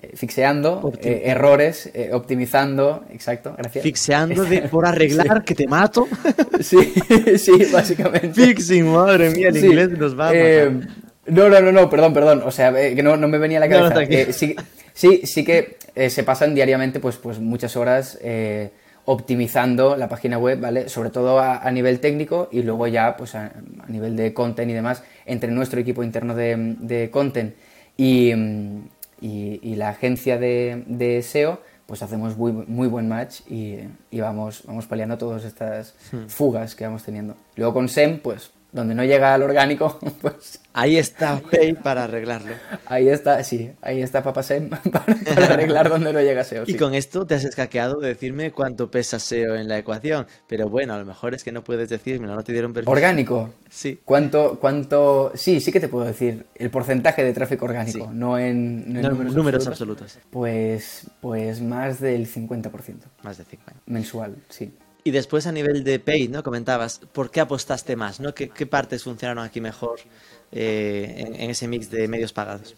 [0.00, 3.82] eh, fixeando eh, errores, optimizando, exacto, gracias.
[3.82, 5.44] Fixeando de, por arreglar, sí.
[5.44, 6.06] que te mato.
[6.60, 6.76] sí,
[7.36, 8.32] sí, básicamente.
[8.32, 9.66] Fixing, madre mía, el sí.
[9.66, 10.88] inglés nos va a matar.
[11.28, 12.42] No, no, no, no, perdón, perdón.
[12.44, 13.94] O sea, eh, que no, no, me venía a la cabeza.
[13.94, 14.56] No, eh, sí,
[14.92, 18.18] sí, sí, que eh, se pasan diariamente pues, pues muchas horas
[19.04, 20.90] optimizando la página web, ¿vale?
[20.90, 24.70] Sobre todo a, a nivel técnico y luego ya pues a, a, nivel de content
[24.70, 27.54] y demás entre nuestro equipo interno de, de content
[27.96, 28.32] y,
[29.22, 33.78] y, y, la agencia de, de, SEO, pues hacemos muy, muy buen match y,
[34.10, 36.26] y vamos, vamos peleando todas estas hmm.
[36.26, 37.34] fugas que vamos teniendo.
[37.56, 40.60] Luego con SEM, pues donde no llega al orgánico, pues...
[40.74, 41.40] Ahí está
[41.82, 42.54] para arreglarlo.
[42.86, 46.66] Ahí está, sí, ahí está Papasem para, para arreglar donde no llega SEO.
[46.66, 46.72] Sí.
[46.72, 50.26] Y con esto te has escaqueado de decirme cuánto pesa SEO en la ecuación.
[50.46, 52.92] Pero bueno, a lo mejor es que no puedes decirme, no te dieron permiso.
[52.92, 53.54] ¿Orgánico?
[53.68, 53.98] Sí.
[54.04, 55.32] ¿Cuánto, cuánto...?
[55.34, 58.10] Sí, sí que te puedo decir el porcentaje de tráfico orgánico, sí.
[58.12, 60.02] no en, no en no, números, números absolutos.
[60.02, 60.30] absolutos.
[60.30, 62.70] Pues, pues más del 50%.
[63.22, 63.82] Más de 50.
[63.86, 64.72] Mensual, sí.
[65.04, 66.42] Y después a nivel de paid, ¿no?
[66.42, 68.20] Comentabas, ¿por qué apostaste más?
[68.20, 68.34] ¿no?
[68.34, 70.00] ¿Qué, qué partes funcionaron aquí mejor
[70.52, 72.76] eh, en, en, ese mix de medios pagados?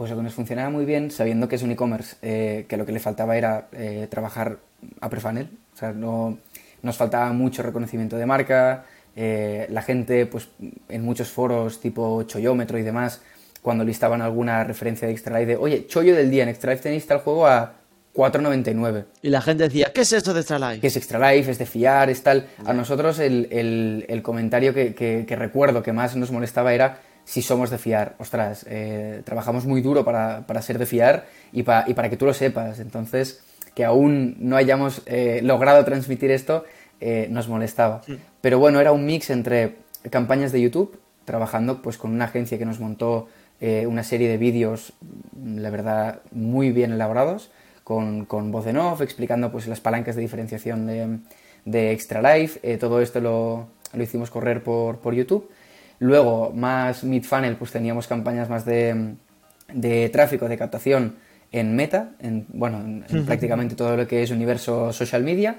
[0.00, 2.86] Pues lo que nos funcionaba muy bien, sabiendo que es un e-commerce, eh, que lo
[2.86, 4.56] que le faltaba era eh, trabajar
[4.98, 6.38] a prefunnel, o sea, no,
[6.80, 10.48] nos faltaba mucho reconocimiento de marca, eh, la gente, pues
[10.88, 13.20] en muchos foros tipo Choyómetro y demás,
[13.60, 16.82] cuando listaban alguna referencia de Extra Life de, oye, chollo del día, en Extra Life
[16.82, 17.74] tenéis tal juego a
[18.14, 19.04] 4,99.
[19.22, 20.80] Y la gente decía, ¿qué es esto de Extra Life?
[20.80, 21.50] ¿Qué es Extra Life?
[21.50, 22.10] ¿Es de fiar?
[22.10, 22.48] ¿Es tal?
[22.64, 27.00] A nosotros el, el, el comentario que, que, que, recuerdo que más nos molestaba era
[27.24, 28.16] si somos de fiar.
[28.18, 32.16] Ostras, eh, trabajamos muy duro para, para ser de fiar y, pa, y, para que
[32.16, 32.80] tú lo sepas.
[32.80, 33.40] Entonces,
[33.74, 36.64] que aún no hayamos eh, logrado transmitir esto
[37.00, 38.02] eh, nos molestaba.
[38.04, 38.18] Sí.
[38.40, 39.76] Pero bueno, era un mix entre
[40.10, 43.28] campañas de YouTube, trabajando pues con una agencia que nos montó
[43.60, 44.94] eh, una serie de vídeos,
[45.42, 47.50] la verdad, muy bien elaborados,
[47.90, 51.18] con, con, voz en off, explicando pues, las palancas de diferenciación de,
[51.64, 52.60] de Extra Life.
[52.62, 55.50] Eh, todo esto lo, lo, hicimos correr por, por YouTube.
[55.98, 59.16] Luego, más mid-funnel, pues teníamos campañas más de,
[59.74, 61.16] de, tráfico, de captación
[61.50, 65.58] en Meta, en, bueno, en, en prácticamente todo lo que es universo social media.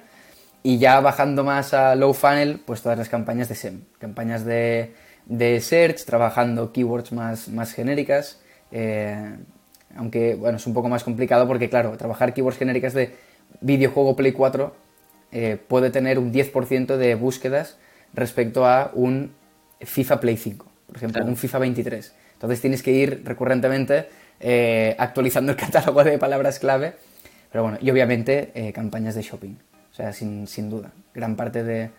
[0.63, 4.93] Y ya bajando más a low funnel, pues todas las campañas de SEM, campañas de,
[5.25, 8.39] de search, trabajando keywords más, más genéricas.
[8.71, 9.35] eh,
[9.95, 13.15] aunque, bueno, es un poco más complicado porque, claro, trabajar keywords genéricas de
[13.61, 14.75] videojuego Play 4
[15.31, 17.77] eh, puede tener un 10% de búsquedas
[18.13, 19.31] respecto a un
[19.79, 21.29] FIFA Play 5, por ejemplo, Claro.
[21.31, 22.13] un FIFA 23.
[22.33, 24.07] Entonces tienes que ir recurrentemente
[24.39, 26.93] eh, actualizando el catálogo de palabras clave.
[27.51, 29.55] Pero bueno, y obviamente eh, campañas de shopping.
[29.91, 30.91] O sea, sin, sin duda.
[31.13, 31.89] Gran parte de,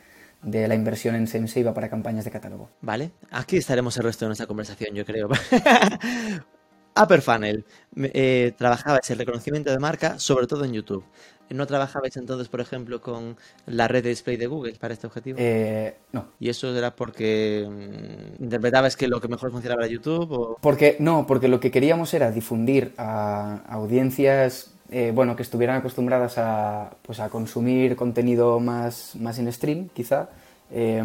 [0.43, 2.71] de la inversión en SEM se iba para campañas de catálogo.
[2.81, 5.29] Vale, aquí estaremos el resto de nuestra conversación, yo creo.
[7.01, 7.65] Upper Funnel,
[7.97, 11.05] eh, trabajabais el reconocimiento de marca, sobre todo en YouTube.
[11.51, 13.37] ¿No trabajabais entonces, por ejemplo, con
[13.67, 15.39] la red de display de Google para este objetivo?
[15.41, 16.27] Eh, no.
[16.41, 20.33] ¿Y eso era porque mm, interpretabas que lo que mejor funcionaba era YouTube?
[20.33, 20.57] O...
[20.61, 26.37] Porque, no, porque lo que queríamos era difundir a audiencias eh, bueno, que estuvieran acostumbradas
[26.39, 30.29] a, pues, a consumir contenido más, más en stream, quizá,
[30.71, 31.03] eh,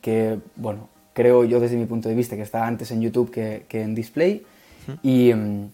[0.00, 3.64] que, bueno, creo yo desde mi punto de vista que está antes en YouTube que,
[3.68, 4.44] que en display.
[5.02, 5.68] Y, mm,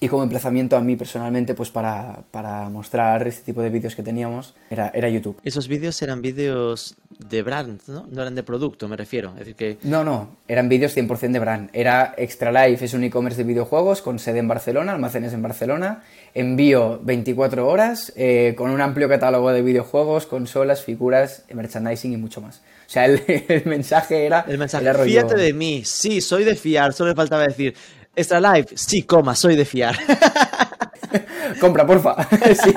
[0.00, 4.02] y como emplazamiento a mí personalmente, pues para, para mostrar este tipo de vídeos que
[4.02, 5.38] teníamos, era, era YouTube.
[5.44, 8.04] Esos vídeos eran vídeos de brand, ¿no?
[8.10, 9.30] No eran de producto, me refiero.
[9.30, 11.70] Es decir, que No, no, eran vídeos 100% de brand.
[11.72, 16.02] Era Extra Life, es un e-commerce de videojuegos con sede en Barcelona, almacenes en Barcelona,
[16.34, 22.40] envío 24 horas, eh, con un amplio catálogo de videojuegos, consolas, figuras, merchandising y mucho
[22.40, 22.58] más.
[22.86, 24.44] O sea, el, el mensaje era...
[24.48, 27.74] el mensaje, era rollo- fíjate de mí, sí, soy de fiar, solo me faltaba decir,
[28.16, 29.96] Extra Life, sí, coma, soy de fiar.
[31.60, 32.16] Compra, porfa.
[32.62, 32.74] sí.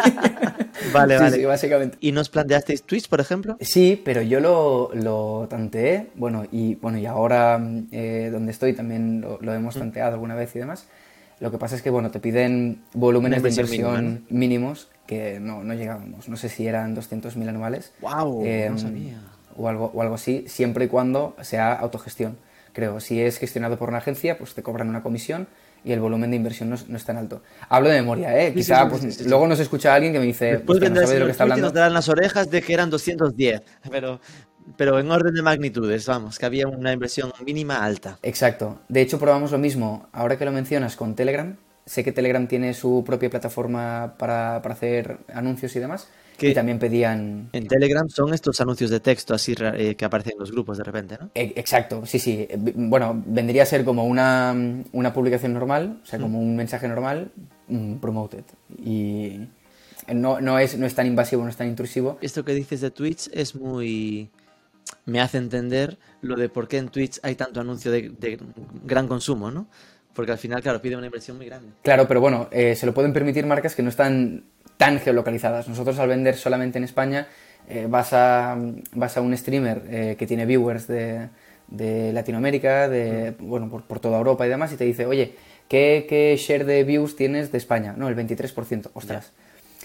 [0.94, 1.36] Vale, Sí, vale.
[1.38, 1.98] sí, básicamente.
[2.02, 3.58] ¿Y nos planteasteis Twitch, por ejemplo?
[3.60, 8.74] Sí, pero yo lo, lo tanteé, bueno, y bueno, y ahora mm, eh, donde estoy
[8.74, 10.86] también lo, lo hemos tanteado alguna vez y demás.
[11.40, 15.74] Lo que pasa es que, bueno, te piden volúmenes de inversión mínimos que no, no
[15.74, 16.28] llegábamos.
[16.30, 17.94] No sé si eran 200.000 anuales.
[18.02, 19.20] Guau, no em, sabía.
[19.56, 22.38] O algo, o algo así, siempre y cuando sea autogestión.
[22.78, 25.48] Creo, si es gestionado por una agencia, pues te cobran una comisión
[25.84, 27.42] y el volumen de inversión no, es- no es tan alto.
[27.70, 28.50] Hablo de memoria, ¿eh?
[28.50, 31.02] Sí, Quizá sí, pues, sí, luego nos escucha alguien que me dice, Después "Hostia, no
[31.02, 31.66] sabe de lo que está hablando.
[31.66, 34.22] nos darán las orejas de que eran 210, pero,
[34.78, 38.20] pero en orden de magnitudes, vamos, que había una inversión mínima alta.
[38.22, 38.80] Exacto.
[38.90, 40.08] De hecho, probamos lo mismo.
[40.12, 41.56] Ahora que lo mencionas con Telegram,
[41.88, 46.10] sé que Telegram tiene su propia plataforma para, para hacer anuncios y demás.
[46.38, 46.50] ¿Qué?
[46.50, 47.50] Y también pedían...
[47.54, 50.84] En Telegram son estos anuncios de texto así eh, que aparecen en los grupos de
[50.84, 51.32] repente, ¿no?
[51.34, 52.46] E- Exacto, sí, sí.
[52.50, 54.56] Eh, Bueno, vendría a ser como una,
[54.92, 57.32] una publicación normal, o sea, como un mensaje normal,
[57.68, 58.44] mm, promoted.
[58.84, 59.48] Y
[60.14, 62.18] no, no, es, no es tan invasivo, no es tan intrusivo.
[62.22, 64.30] Esto que dices de Twitch es muy...
[65.06, 68.40] me hace entender lo de por qué en Twitch hay tanto anuncio de, de
[68.86, 69.68] gran consumo, ¿no?
[70.14, 71.68] Porque al final, claro, pide una inversión muy grande.
[71.84, 74.46] Claro, pero bueno, eh, se lo pueden permitir marcas que no están
[74.78, 75.68] tan geolocalizadas.
[75.68, 77.28] Nosotros al vender solamente en España
[77.68, 78.58] eh, vas, a,
[78.94, 81.30] vas a un streamer eh, que tiene viewers de,
[81.68, 85.36] de Latinoamérica, de, bueno, por, por toda Europa y demás, y te dice, oye,
[85.68, 87.94] ¿qué, qué share de views tienes de España?
[87.98, 88.92] No, el 23%.
[88.94, 89.34] Ostras.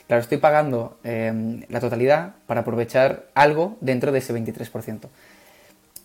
[0.07, 5.09] Claro, estoy pagando eh, la totalidad para aprovechar algo dentro de ese 23%.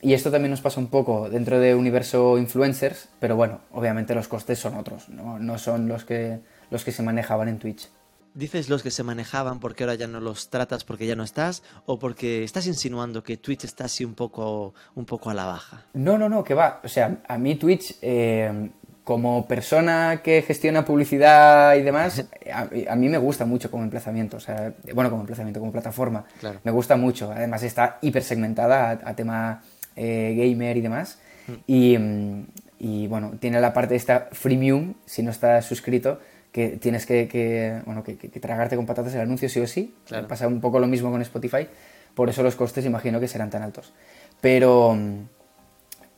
[0.02, 4.28] Y esto también nos pasa un poco dentro de universo influencers, pero bueno, obviamente los
[4.28, 7.90] costes son otros, no, no son los que, los que se manejaban en Twitch.
[8.34, 11.64] ¿Dices los que se manejaban porque ahora ya no los tratas porque ya no estás?
[11.86, 15.86] ¿O porque estás insinuando que Twitch está así un poco, un poco a la baja?
[15.94, 16.82] No, no, no, que va.
[16.84, 18.70] O sea, a mí Twitch, eh,
[19.04, 24.38] como persona que gestiona publicidad y demás, a, a mí me gusta mucho como emplazamiento.
[24.38, 26.26] O sea, bueno, como emplazamiento, como plataforma.
[26.40, 26.60] Claro.
[26.64, 27.32] Me gusta mucho.
[27.32, 29.64] Además está hiper segmentada a, a tema
[29.96, 31.20] eh, gamer y demás.
[31.66, 32.48] Y, mm,
[32.80, 36.20] y, bueno, tiene la parte esta freemium, si no estás suscrito,
[36.52, 39.96] que tienes que, que, bueno, que, que- tragarte con patatas el anuncio sí o sí.
[40.08, 40.28] Claro.
[40.28, 41.68] Pasa un poco lo mismo con Spotify.
[42.16, 43.94] Por eso los costes imagino que serán tan altos.
[44.42, 44.98] Pero...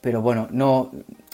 [0.02, 0.92] pero bueno, no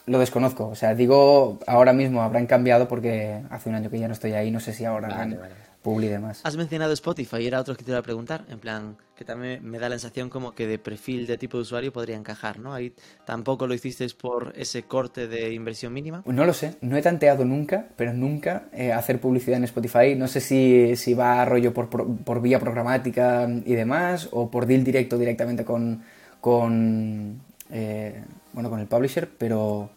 [0.07, 0.67] lo desconozco.
[0.67, 4.33] O sea, digo, ahora mismo habrán cambiado porque hace un año que ya no estoy
[4.33, 5.53] ahí, no sé si ahora Vale, vale.
[5.85, 6.41] Publi y demás.
[6.43, 9.63] Has mencionado Spotify y era otro que te iba a preguntar, en plan, que también
[9.63, 12.73] me da la sensación como que de perfil de tipo de usuario podría encajar, ¿no?
[12.73, 12.91] Ahí
[13.23, 16.23] tampoco lo hicisteis por ese corte de inversión mínima.
[16.25, 20.15] No lo sé, no he tanteado nunca, pero nunca eh, hacer publicidad en Spotify.
[20.15, 24.49] No sé si, si va a rollo por, por, por vía programática y demás, o
[24.49, 26.01] por deal directo directamente con,
[26.41, 28.23] con, eh,
[28.53, 29.91] bueno, con el publisher, pero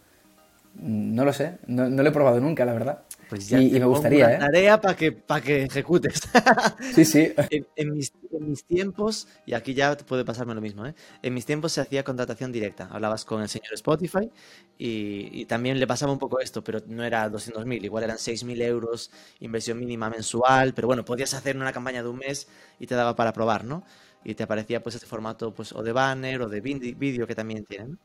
[0.75, 2.99] no lo sé, no, no lo he probado nunca, la verdad.
[3.29, 4.39] Pues ya y, y me gustaría, una ¿eh?
[4.39, 6.21] tarea para que, para que ejecutes.
[6.95, 7.31] Sí, sí.
[7.51, 10.95] en, en mis, en mis tiempos, y aquí ya puede pasarme lo mismo, ¿eh?
[11.21, 12.87] en mis tiempos se hacía contratación directa.
[12.91, 14.31] Hablabas con el señor Spotify
[14.79, 18.61] y, y también le pasaba un poco esto, pero no era 200.000, igual eran 6.000
[18.63, 19.11] euros,
[19.41, 22.47] inversión mínima mensual, pero bueno, podías hacer una campaña de un mes
[22.79, 23.83] y te daba para probar, ¿no?
[24.23, 27.63] Y te aparecía pues este formato pues o de banner o de vídeo que también
[27.65, 27.99] tienen.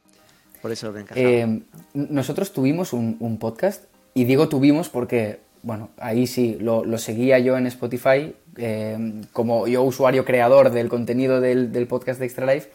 [0.61, 1.27] por eso me encajaba.
[1.27, 1.63] Eh,
[1.95, 3.85] nosotros tuvimos un, un podcast,
[4.15, 9.83] y digo tuvimos porque, bueno, ahí sí, lo, seguía yo en Spotify, eh, como yo
[9.83, 12.69] usuario creador del contenido del, podcast de Extra Life,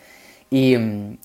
[0.52, 0.76] y,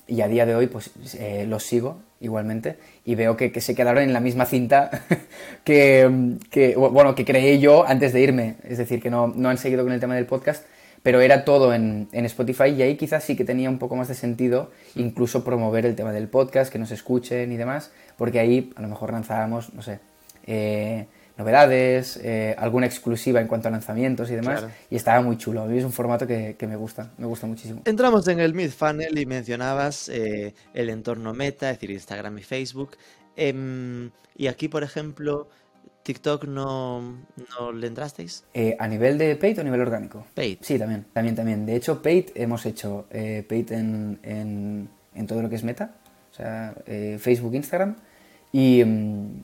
[0.07, 3.75] y a día de hoy pues eh, los sigo igualmente y veo que, que se
[3.75, 4.89] quedaron en la misma cinta
[5.63, 8.55] que, que, bueno, que creé yo antes de irme.
[8.63, 10.65] Es decir, que no, no han seguido con el tema del podcast,
[11.05, 14.07] pero era todo en, en Spotify y ahí quizás sí que tenía un poco más
[14.07, 18.73] de sentido incluso promover el tema del podcast, que nos escuchen y demás, porque ahí
[18.75, 19.99] a lo mejor lanzábamos, no sé,
[20.47, 21.05] eh,
[21.37, 24.73] novedades, eh, alguna exclusiva en cuanto a lanzamientos y demás, Claro.
[24.89, 25.61] y estaba muy chulo.
[25.61, 27.83] A mí es un formato que, que me gusta, me gusta muchísimo.
[27.85, 32.97] Entramos en el mid-funnel y mencionabas eh, el entorno meta, es decir, Instagram y Facebook.
[33.35, 35.49] Em, y aquí, por ejemplo,
[36.05, 37.01] TikTok no,
[37.59, 38.43] no le entrasteis.
[38.53, 40.25] Eh, ¿A nivel de paid o a nivel orgánico?
[40.35, 40.59] Paid.
[40.61, 41.65] Sí, también, también, también.
[41.65, 45.95] De hecho, paid hemos hecho eh, paid en, en, en todo lo que es meta,
[46.31, 47.95] o sea, eh, Facebook, Instagram
[48.51, 49.43] y mm,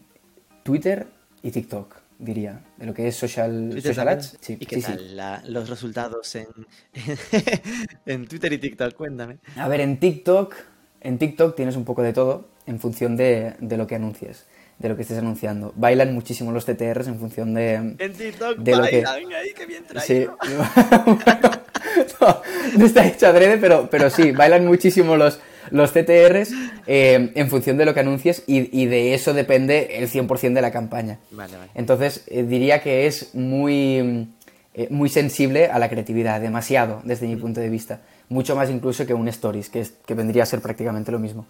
[0.64, 1.08] Twitter
[1.42, 4.38] y TikTok, diría, de lo que es social, social ads.
[4.40, 4.92] Sí, ¿Y qué sí, sí.
[4.92, 6.46] tal la- los resultados en,
[8.06, 8.94] en Twitter y TikTok?
[8.94, 9.38] Cuéntame.
[9.58, 10.54] A ver, en TikTok,
[11.02, 14.46] en TikTok tienes un poco de todo en función de, de lo que anuncies,
[14.82, 15.72] de lo que estés anunciando.
[15.76, 19.02] Bailan muchísimo los TTRs en función de, En TikTok, de lo que...
[19.04, 20.26] bailan ahí, qué bien Sí.
[20.26, 20.38] traído.
[22.22, 22.42] no,
[22.78, 26.52] no está hecho adrede, pero, pero sí, bailan muchísimo los, los CTRs
[26.88, 30.62] eh, en función de lo que anuncies y, y de eso depende el 100% de
[30.62, 31.20] la campaña.
[31.32, 31.70] Vale, vale.
[31.76, 34.28] Entonces, eh, diría que es muy,
[34.74, 38.02] eh, muy sensible a la creatividad, demasiado desde mi punto de vista.
[38.30, 41.46] Mucho más incluso que un Stories, que, es, que vendría a ser prácticamente lo mismo.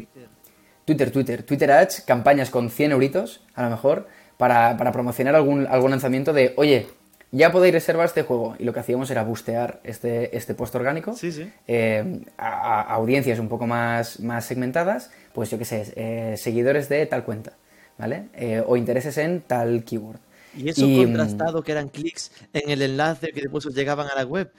[0.85, 5.66] Twitter, Twitter, Twitter Ads, campañas con 100 euritos, a lo mejor, para, para promocionar algún,
[5.66, 6.89] algún lanzamiento de, oye,
[7.30, 8.55] ya podéis reservar este juego.
[8.59, 11.51] Y lo que hacíamos era bustear este, este post orgánico Sí, sí.
[11.66, 16.89] eh, a, a audiencias un poco más, más segmentadas, pues yo qué sé, eh, seguidores
[16.89, 17.55] de tal cuenta,
[17.99, 18.28] ¿vale?
[18.35, 20.18] Eh, o intereses en tal keyword.
[20.57, 24.07] Y eso Y, mm, contrastado que eran clics en el enlace que después os llegaban
[24.09, 24.53] a la web.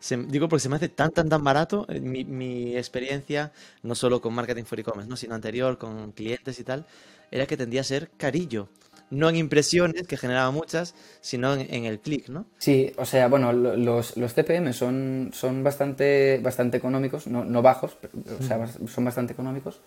[0.00, 3.94] Se- digo porque se me hace tan tan tan barato eh, mi, mi experiencia, no
[3.94, 5.16] solo con marketing for e-commerce, ¿no?
[5.16, 6.86] sino anterior con clientes y tal,
[7.30, 8.68] era que tendía a ser carillo.
[9.10, 12.44] No en impresiones, que generaba muchas, sino en, en el clic, ¿no?
[12.58, 17.62] Sí, o sea, bueno, lo- los, los CPM son, son bastante, bastante económicos, no, no
[17.62, 19.80] bajos, pero, o sea, son bastante económicos.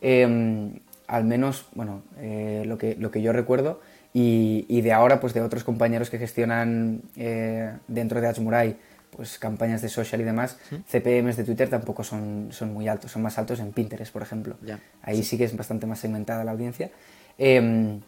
[0.00, 0.70] Eh,
[1.06, 3.80] al menos, bueno, eh, lo, que, lo que yo recuerdo,
[4.12, 8.76] y, y de ahora, pues de otros compañeros que gestionan eh, dentro de Adsmurai,
[9.16, 10.58] pues campañas de social y demás,
[10.88, 14.56] CPMs de Twitter tampoco son, son muy altos, son más altos en Pinterest, por ejemplo.
[14.62, 16.90] Ya, Ahí sí que es bastante más segmentada la audiencia.
[17.38, 17.98] Eh,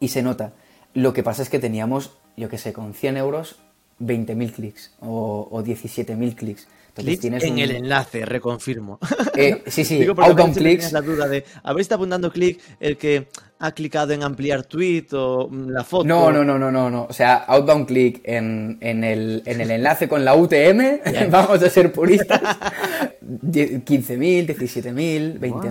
[0.00, 0.52] y se nota.
[0.94, 3.60] Lo que pasa es que teníamos, yo qué sé, con 100 euros,
[4.00, 6.68] 20.000 clics o, o 17.000 clics.
[7.02, 8.98] Clic en un- el enlace, reconfirmo.
[9.36, 12.60] Eh, sí, sí, Digo, porque a outbound veces la duda de, ¿habéis estado apuntando clic
[12.80, 13.28] el que
[13.60, 16.04] ha clicado en ampliar tweet o mm, la foto?
[16.04, 17.06] No, no, no, no, no, no.
[17.08, 21.70] O sea, outbound click en, en el, en el enlace con la UTM, vamos a
[21.70, 22.40] ser puristas.
[23.20, 25.50] Die- 15.000, 17.000, 20.000.
[25.50, 25.70] Madre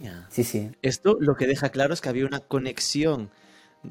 [0.00, 0.26] mía.
[0.30, 0.70] Sí, sí.
[0.82, 3.30] Esto lo que deja claro es que había una conexión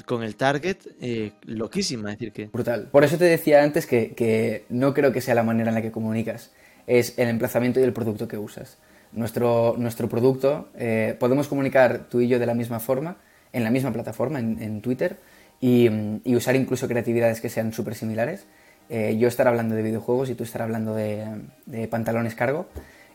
[0.06, 2.46] con el target eh, loquísima, es decir, que...
[2.48, 2.88] Brutal.
[2.92, 5.82] Por eso te decía antes que, que no creo que sea la manera en la
[5.82, 6.52] que comunicas.
[6.88, 8.78] Es el emplazamiento y el producto que usas.
[9.14, 13.18] Nuestro, nuestro producto, eh, podemos comunicar tú y yo de la misma forma,
[13.54, 15.18] en la misma plataforma, en, en Twitter,
[15.60, 18.46] y, mm, y usar incluso creatividades que sean súper similares.
[18.90, 21.26] Eh, yo estar hablando de videojuegos y tú estar hablando de,
[21.66, 22.68] de pantalones cargo,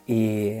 [0.05, 0.53] y,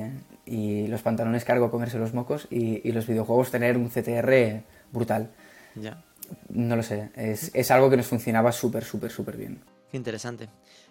[0.45, 5.29] y los pantalones cargo comerse los mocos, y, y los videojuegos tener un CTR brutal.
[5.75, 6.03] Ya,
[6.49, 9.59] No lo sé, es, es algo que nos funcionaba súper, súper, súper bien.
[9.91, 10.49] qué interesante.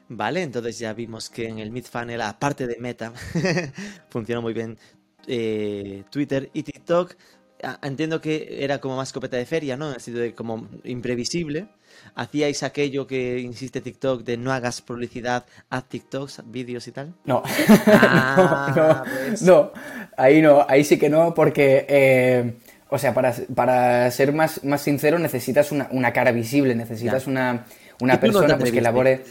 [0.09, 3.13] Vale, entonces ya vimos que en el mid-funnel, aparte de Meta,
[4.09, 4.79] funciona muy bien
[5.27, 7.15] eh, Twitter y TikTok.
[7.63, 9.89] Ah, Entiendo que era como más escopeta de feria, ¿no?
[9.89, 11.69] En el sentido de como imprevisible.
[12.15, 17.15] Hacíais aquello que insiste TikTok de no hagas publicidad, haz TikToks, vídeos y tal.
[17.25, 17.43] No.
[17.87, 19.43] Ah, no, no, pues.
[19.43, 19.73] no,
[20.17, 22.59] ahí no, ahí sí que no, porque, eh,
[22.91, 27.31] o sea, para, para ser más, más sincero necesitas una, una cara visible, necesitas Ya.
[27.31, 27.65] una,
[28.01, 29.25] una Y tú no persona pues, que elabore...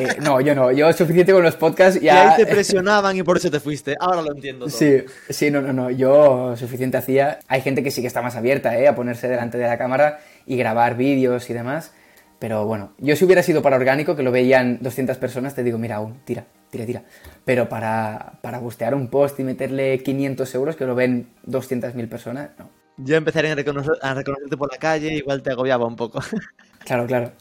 [0.00, 2.32] eh, no, yo no, yo suficiente con los podcasts Y ya...
[2.32, 3.96] ahí te presionaban y por eso te fuiste.
[3.98, 4.76] Ahora lo entiendo todo.
[4.76, 5.90] Sí, sí, no, no, no.
[5.90, 7.38] Yo suficiente hacía.
[7.48, 8.88] Hay gente que sí que está más abierta, ¿eh?
[8.88, 11.92] A ponerse delante de la cámara y grabar vídeos y demás.
[12.38, 15.76] Pero bueno, yo si hubiera sido para orgánico, que lo veían 200 personas, te digo,
[15.76, 17.02] mira, aún, tira, tira, tira.
[17.44, 22.50] Pero para, para bustear un post y meterle 500 euros, que lo ven 200.000 personas,
[22.58, 22.70] no.
[22.96, 26.20] Yo empezaré a, reconocer- a reconocerte por la calle, igual te agobiaba un poco.
[26.84, 27.32] Claro, claro.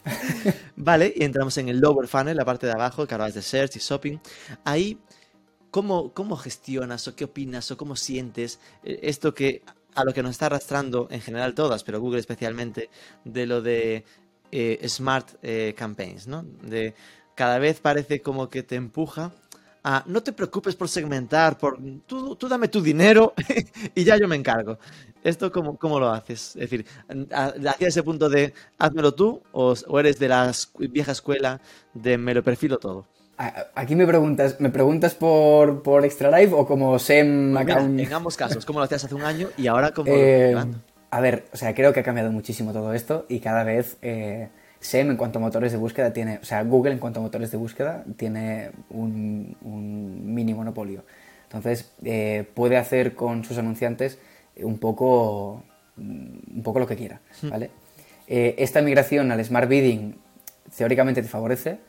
[0.76, 3.76] Vale, y entramos en el lower funnel, la parte de abajo, que hablabas de search
[3.78, 4.18] y shopping.
[4.66, 5.00] Ahí,
[5.72, 9.64] ¿cómo, cómo gestionas o qué opinas o cómo sientes eh, esto que
[9.96, 12.90] a lo que nos está arrastrando en general todas, pero Google especialmente,
[13.26, 14.06] de lo de
[14.52, 16.44] eh, smart eh, campaigns, ¿no?
[16.64, 16.96] De
[17.36, 19.34] cada vez parece como que te empuja
[19.84, 23.34] a no te preocupes por segmentar, por tú, tú dame tu dinero
[23.96, 24.80] y ya yo me encargo.
[25.24, 26.56] ¿Esto cómo, cómo lo haces?
[26.56, 26.86] Es decir,
[27.66, 31.62] ¿hacia ese punto de házmelo tú o, o eres de la vieja escuela
[31.94, 33.08] de me lo perfilo todo?
[33.74, 37.98] Aquí me preguntas, ¿me preguntas por, por Extra Life o como SEM Mira, account?
[37.98, 40.84] en ambos casos, ¿cómo lo hacías hace un año y ahora cómo lo Eh, llevando?
[41.12, 44.50] a ver, o sea, creo que ha cambiado muchísimo todo esto y cada vez eh,
[44.80, 47.52] SEM en cuanto a motores de búsqueda tiene, o sea, Google en cuanto a motores
[47.52, 51.04] de búsqueda tiene un, un mini monopolio.
[51.44, 54.20] Entonces, eh, puede hacer con sus anunciantes
[54.64, 55.64] un poco,
[55.98, 57.70] un poco lo que quiera, ¿vale?
[58.28, 60.16] Eh, esta migración al Smart Bidding
[60.78, 61.80] teóricamente te favorece,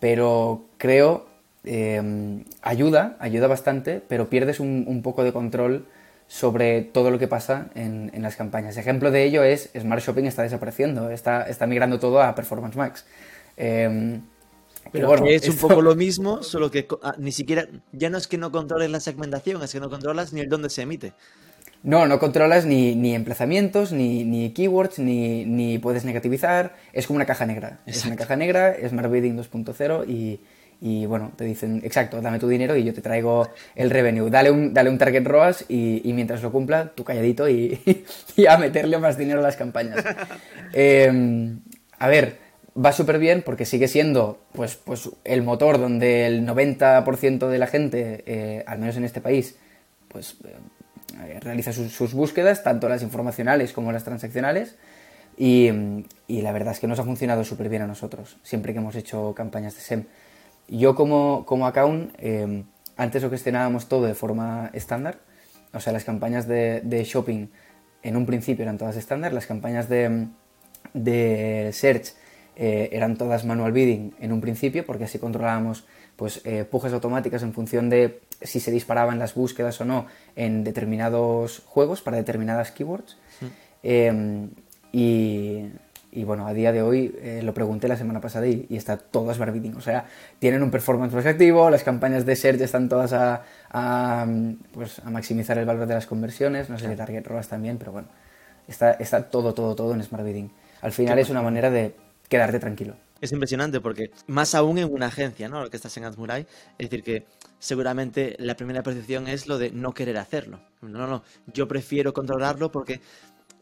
[0.00, 1.26] pero creo
[1.64, 5.86] eh, ayuda, ayuda bastante, pero pierdes un, un poco de control
[6.28, 8.76] sobre todo lo que pasa en, en las campañas.
[8.76, 13.04] Ejemplo de ello es Smart Shopping está desapareciendo, está, está migrando todo a Performance Max.
[13.58, 14.18] Eh,
[14.92, 18.16] Pero bueno, es un esto- poco lo mismo, solo que ah, ni siquiera, ya no
[18.18, 21.12] es que no controles la segmentación, es que no controlas ni el dónde se emite.
[21.82, 26.74] No, no controlas ni, ni emplazamientos, ni, ni keywords, ni, ni puedes negativizar.
[26.92, 27.80] Es como una caja negra.
[27.86, 30.40] Es una caja negra, Smart Bidding 2.0 y,
[30.80, 34.30] y, bueno, te dicen, exacto, dame tu dinero y yo te traigo el revenue.
[34.30, 37.80] Dale un, dale un target ROAS y, y mientras lo cumpla, tú calladito y,
[38.36, 40.04] y a meterle más dinero a las campañas.
[40.74, 41.52] Eh,
[41.98, 42.38] a ver,
[42.74, 47.66] va súper bien porque sigue siendo pues, pues el motor donde el 90% de la
[47.66, 49.56] gente, eh, al menos en este país,
[50.08, 50.36] pues
[51.40, 54.76] realiza sus, búsquedas, tanto las informacionales como las transaccionales.
[55.36, 55.70] Y,
[56.28, 59.34] la verdad es que nos ha funcionado súper bien a nosotros, siempre que hemos hecho
[59.34, 60.04] campañas de SEM.
[60.68, 62.64] Yo como, como account, eh,
[62.96, 65.18] antes lo gestionábamos todo de forma estándar,
[65.72, 67.48] o sea, las campañas de, shopping
[68.02, 70.28] en un principio eran todas estándar, las campañas de,
[71.72, 72.14] search
[72.56, 75.86] eh, eran todas manual bidding en un principio, porque así controlábamos
[76.16, 80.64] pues, eh, pujas automáticas en función de si se disparaban las búsquedas o no en
[80.64, 83.16] determinados juegos para determinadas keywords.
[83.82, 84.48] Eh,
[84.92, 85.66] y,
[86.12, 88.98] y bueno, a día de hoy eh, lo pregunté la semana pasada y, y está
[88.98, 89.76] todo Smart Bidding.
[89.76, 90.04] O sea,
[90.38, 94.26] tienen un performance más activo, las campañas de search están todas a, a,
[94.72, 97.92] pues, a maximizar el valor de las conversiones, no sé si Target ROAS también, pero
[97.92, 98.08] bueno,
[98.68, 100.50] está, está todo, todo, todo en Smart Bidding.
[100.82, 101.94] Al final es una manera de
[102.28, 102.94] quedarte tranquilo.
[103.22, 105.62] Es impresionante porque, más aún en una agencia, ¿no?
[105.62, 106.44] Lo que estás en Admurai,
[106.76, 107.26] es decir, que
[107.60, 110.60] seguramente la primera percepción es lo de no querer hacerlo.
[110.80, 113.00] No, no, no, yo prefiero controlarlo porque,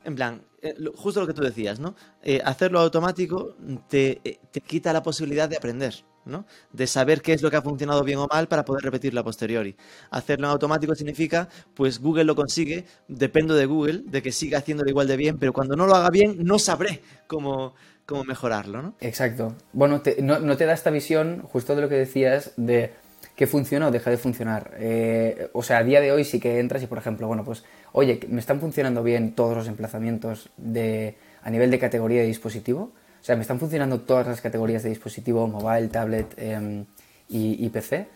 [0.03, 1.95] en plan, eh, justo lo que tú decías, ¿no?
[2.23, 3.55] Eh, hacerlo automático
[3.87, 5.95] te, eh, te quita la posibilidad de aprender,
[6.25, 6.47] ¿no?
[6.73, 9.25] De saber qué es lo que ha funcionado bien o mal para poder repetirlo a
[9.25, 9.77] posteriori.
[10.11, 14.89] Hacerlo en automático significa, pues Google lo consigue, dependo de Google, de que siga haciéndolo
[14.89, 17.75] igual de bien, pero cuando no lo haga bien, no sabré cómo,
[18.11, 18.95] cómo mejorarlo, ¿no?
[19.01, 19.55] Exacto.
[19.73, 22.93] Bueno, no, te da esta visión, justo de lo que decías, de
[23.37, 24.73] que funciona o deja de funcionar.
[24.79, 27.63] Eh, o sea, a día de hoy sí que entras y, por ejemplo, bueno, pues,
[27.93, 32.93] oye, me están funcionando bien todos los emplazamientos de, a nivel de categoría de dispositivo.
[33.21, 36.87] O sea, me están funcionando todas las categorías de dispositivo, mobile, tablet em,
[37.29, 38.09] y, y PC.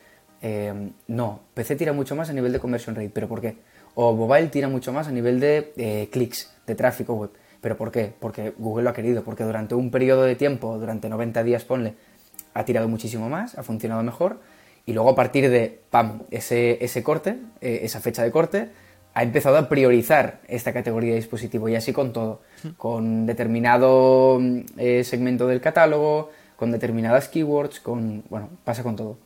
[0.43, 3.59] Em, no, PC tira mucho más a nivel de conversion rate, pero ¿por qué?
[3.95, 7.31] O mobile tira mucho más a nivel de eh, clics, de tráfico web.
[7.65, 8.13] ¿Pero por qué?
[8.21, 11.95] Porque Google lo ha querido, porque durante un periodo de tiempo, durante 90 días, ponle,
[12.53, 14.39] ha tirado muchísimo más, ha funcionado mejor,
[14.85, 18.69] y luego a partir de, pam, ese, ese corte, eh, esa fecha de corte,
[19.15, 22.43] ha empezado a priorizar esta categoría de dispositivo, y así con todo,
[22.77, 24.39] con determinado
[24.77, 29.17] eh, segmento del catálogo, con determinadas keywords, con, bueno, pasa con todo.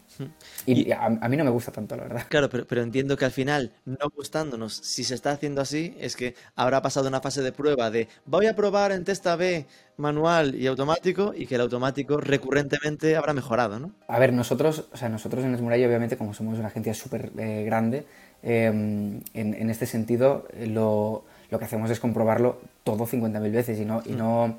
[0.66, 2.22] Y, a, a mí no me gusta tanto, la verdad.
[2.28, 6.16] Claro, pero, pero entiendo que al final, no gustándonos, si se está haciendo así, es
[6.16, 9.66] que habrá pasado una fase de prueba de voy a probar en testa B
[9.96, 13.92] manual y automático y que el automático recurrentemente habrá mejorado, ¿no?
[14.06, 17.64] A ver, nosotros, o sea, nosotros en Esmuralla, obviamente, como somos una agencia súper eh,
[17.64, 18.06] grande,
[18.42, 23.80] eh, en, en este sentido, eh, lo, lo que hacemos es comprobarlo todo 50.000 veces
[23.80, 24.58] y no, y no,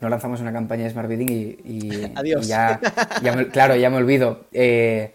[0.00, 2.46] no lanzamos una campaña de Smart Bidding y, y- Adiós.
[2.46, 2.80] y ya,
[3.22, 4.44] ya me- claro, ya me olvido.
[4.52, 5.12] Eh,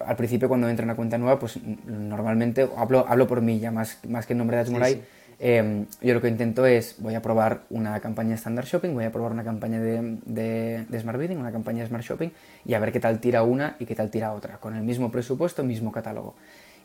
[0.00, 3.98] al principio cuando entra una cuenta nueva, pues normalmente, hablo, hablo por mí ya, más,
[4.08, 5.00] más que en nombre de Atmurai, sí.
[5.40, 9.04] eh, yo lo que intento es, voy a probar una campaña de Standard Shopping, voy
[9.04, 12.30] a probar una campaña de, de- de Smart Bidding, una campaña de Smart Shopping,
[12.64, 15.10] y a ver qué tal tira una y qué tal tira otra, con el mismo
[15.10, 16.34] presupuesto, mismo catálogo.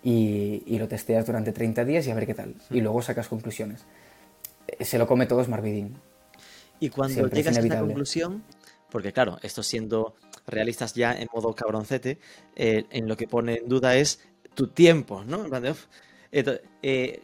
[0.03, 2.55] Y, y lo testeas durante 30 días y a ver qué tal.
[2.69, 3.85] Y luego sacas conclusiones.
[4.67, 5.95] Eh, Se lo come todo Smart Bidding.
[6.79, 7.87] Y cuando Siempre es llegas a inevitable.
[7.93, 8.43] conclusión,
[8.89, 10.15] porque claro, esto siendo
[10.47, 12.19] realistas ya en modo cabroncete,
[12.55, 14.19] eh, en lo que pone en duda es
[14.53, 15.43] tu tiempo, ¿no?
[15.43, 15.85] En plan de, uf,
[16.31, 17.23] esto- eh,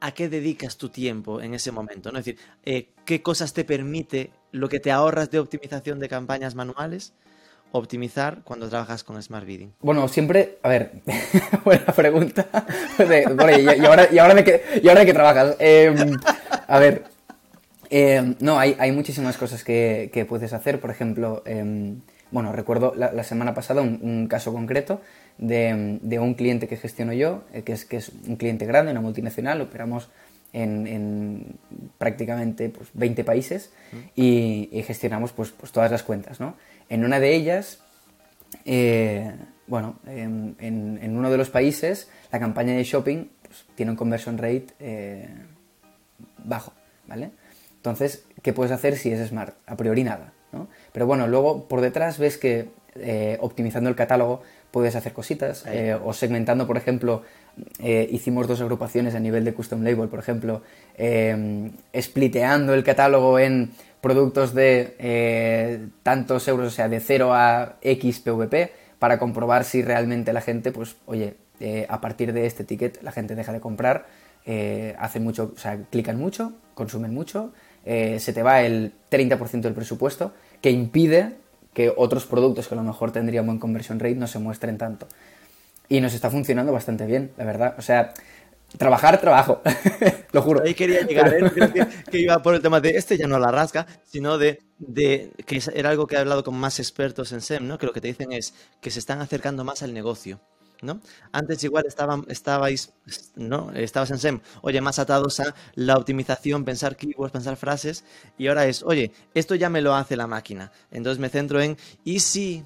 [0.00, 2.10] ¿A qué dedicas tu tiempo en ese momento?
[2.10, 2.18] ¿no?
[2.18, 6.54] Es decir, eh, ¿qué cosas te permite lo que te ahorras de optimización de campañas
[6.54, 7.12] manuales
[7.72, 9.74] optimizar cuando trabajas con Smart Bidding?
[9.80, 11.02] Bueno, siempre, a ver,
[11.64, 12.46] buena pregunta.
[12.98, 15.56] De- bueno, y, y ahora, y, ahora de qué, ¿Y ahora de qué trabajas?
[15.58, 15.94] Eh,
[16.68, 17.04] a ver,
[17.90, 20.80] eh, no, hay, hay muchísimas cosas que, que puedes hacer.
[20.80, 21.94] Por ejemplo, eh,
[22.30, 25.00] bueno, recuerdo la, la semana pasada un, un caso concreto
[25.38, 28.92] de, de un cliente que gestiono yo, eh, que, es, que es un cliente grande,
[28.92, 30.08] una multinacional, operamos
[30.52, 31.56] en, en
[31.98, 33.72] prácticamente pues, 20 países
[34.14, 36.56] y, y gestionamos pues, pues todas las cuentas, ¿no?
[36.88, 37.80] En una de ellas
[38.64, 39.32] eh,
[39.66, 43.96] bueno, en, en- en uno de los países la campaña de shopping pues, tiene un
[43.96, 44.66] conversion rate
[46.44, 46.72] bajo,
[47.06, 47.30] ¿vale?
[47.86, 49.54] Entonces, ¿qué puedes hacer si es smart?
[49.66, 50.68] A priori nada, ¿no?
[50.92, 55.96] Pero bueno, luego por detrás ves que eh, optimizando el catálogo puedes hacer cositas eh,
[56.04, 57.22] o segmentando, por ejemplo,
[57.78, 60.62] eh, hicimos dos agrupaciones a nivel de custom label, por ejemplo,
[60.96, 63.70] eh, spliteando el catálogo en
[64.00, 70.32] productos de tantos euros, o sea, de 0 a X PVP, para comprobar si realmente
[70.32, 71.36] la gente, pues, oye,
[71.88, 74.06] a partir de este ticket la gente deja de comprar,
[74.98, 77.52] hacen mucho, o sea, clican mucho, consumen mucho,
[77.86, 81.36] eh, se te va el 30% del presupuesto, que impide
[81.72, 85.06] que otros productos que a lo mejor tendrían buen conversion rate no se muestren tanto.
[85.88, 87.74] Y nos está funcionando bastante bien, la verdad.
[87.78, 88.12] O sea,
[88.76, 89.62] trabajar, trabajo,
[90.32, 90.62] lo juro.
[90.64, 91.50] Ahí quería llegar, ¿eh?
[91.54, 95.30] Que, que iba por el tema de este ya no la rasca, sino de, de
[95.46, 97.78] que era algo que he hablado con más expertos en SEM, ¿no?
[97.78, 100.40] Que lo que te dicen es que se están acercando más al negocio,
[100.82, 101.00] ¿no?
[101.32, 102.92] Antes igual estaban, estabais,
[103.34, 103.72] ¿no?
[103.72, 108.04] Estabas en SEM, oye, más atados a la optimización, pensar keywords, pensar frases,
[108.38, 110.72] y ahora es, oye, esto ya me lo hace la máquina.
[110.90, 112.64] Entonces me centro en, ¿y si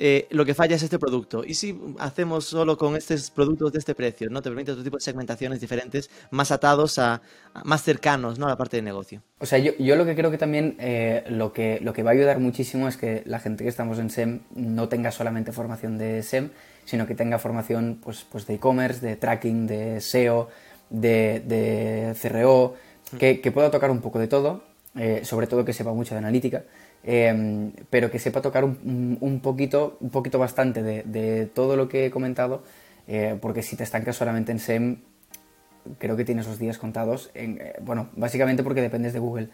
[0.00, 1.42] eh, lo que falla es este producto.
[1.44, 4.30] ¿Y si hacemos solo con estos productos de este precio?
[4.30, 4.40] ¿no?
[4.40, 7.20] Te permite otro tipo de segmentaciones diferentes, más atados a,
[7.64, 8.46] más cercanos ¿no?
[8.46, 9.22] a la parte de negocio.
[9.40, 12.10] O sea, yo, yo lo que creo que también eh, lo, que, lo que va
[12.10, 15.98] a ayudar muchísimo es que la gente que estamos en SEM no tenga solamente formación
[15.98, 16.50] de SEM,
[16.88, 20.48] sino que tenga formación pues, pues de e-commerce, de tracking, de SEO,
[20.88, 22.74] de, de CRO,
[23.18, 24.62] que, que pueda tocar un poco de todo,
[24.96, 26.64] eh, sobre todo que sepa mucho de analítica,
[27.04, 31.90] eh, pero que sepa tocar un, un- poquito, un poquito bastante de, de todo lo
[31.90, 32.62] que he comentado,
[33.06, 34.96] eh, porque si te estancas solamente en SEM,
[35.98, 37.30] creo que tienes los días contados.
[37.34, 39.48] En, bueno, básicamente porque dependes de Google.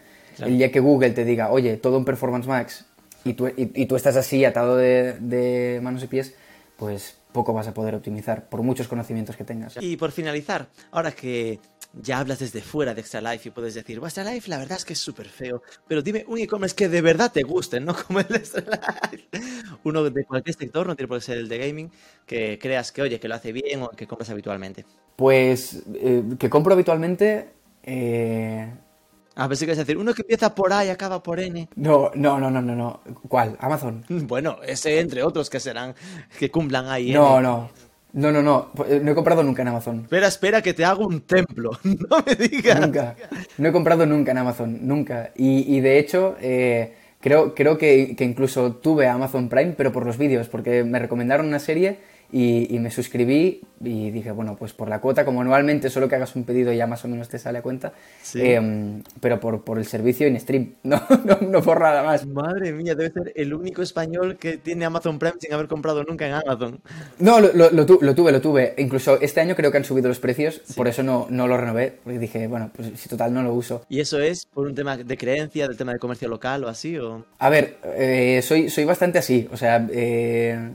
[0.47, 2.85] El día que Google te diga, oye, todo en Performance Max,
[3.25, 6.33] y tú, y, y tú estás así atado de, de manos y pies,
[6.77, 9.77] pues poco vas a poder optimizar, por muchos conocimientos que tengas.
[9.81, 11.59] Y por finalizar, ahora que
[11.93, 14.85] ya hablas desde fuera de Extra Life y puedes decir, vuestra Life la verdad es
[14.85, 18.21] que es súper feo, pero dime un e-commerce que de verdad te guste, no como
[18.21, 19.27] el de Extra Life.
[19.83, 21.91] Uno de cualquier sector, no tiene por qué ser el de gaming,
[22.25, 24.85] que creas que, oye, que lo hace bien o que compras habitualmente.
[25.17, 27.49] Pues eh, que compro habitualmente...
[27.83, 28.73] eh,
[29.35, 31.67] A ver si quieres decir, uno que empieza por A y acaba por N.
[31.75, 33.01] no, no, no, no, no, no.
[33.27, 33.57] ¿Cuál?
[33.59, 34.03] Amazon.
[34.27, 35.93] Bueno, ese entre otros que serán,
[36.39, 37.11] que cumplan ahí.
[37.11, 37.69] No, no.
[38.13, 38.71] No, no, no.
[39.01, 39.99] No he comprado nunca en Amazon.
[40.03, 41.71] Espera, espera, que te hago un templo.
[41.83, 42.79] No me digas.
[42.79, 43.15] Nunca.
[43.57, 45.31] No he comprado nunca en Amazon, nunca.
[45.35, 50.05] Y, y de hecho, eh, creo, creo que, que incluso tuve Amazon Prime, pero por
[50.05, 51.99] los vídeos, porque me recomendaron una serie
[52.31, 56.15] y, y me suscribí y dije, bueno, pues por la cuota, como anualmente solo que
[56.15, 58.41] hagas un pedido ya más o menos te sale a cuenta, Sí.
[58.41, 62.25] em, pero por, por el servicio in stream, no, no, no por nada más.
[62.25, 66.25] Madre mía, debe ser el único español que tiene Amazon Prime sin haber comprado nunca
[66.27, 66.79] en Amazon.
[67.19, 68.73] No, lo, lo- lo tu- lo tuve, lo tuve.
[68.77, 71.93] Incluso este año creo que han subido los precios, por eso no, no lo renové,
[72.03, 73.85] porque dije, bueno, pues si total no lo uso.
[73.89, 76.97] ¿Y eso es por un tema de creencia, del tema de comercio local o así?
[76.97, 77.25] O...
[77.39, 79.47] A ver, eh, soy, soy bastante así.
[79.51, 80.71] O sea, eh,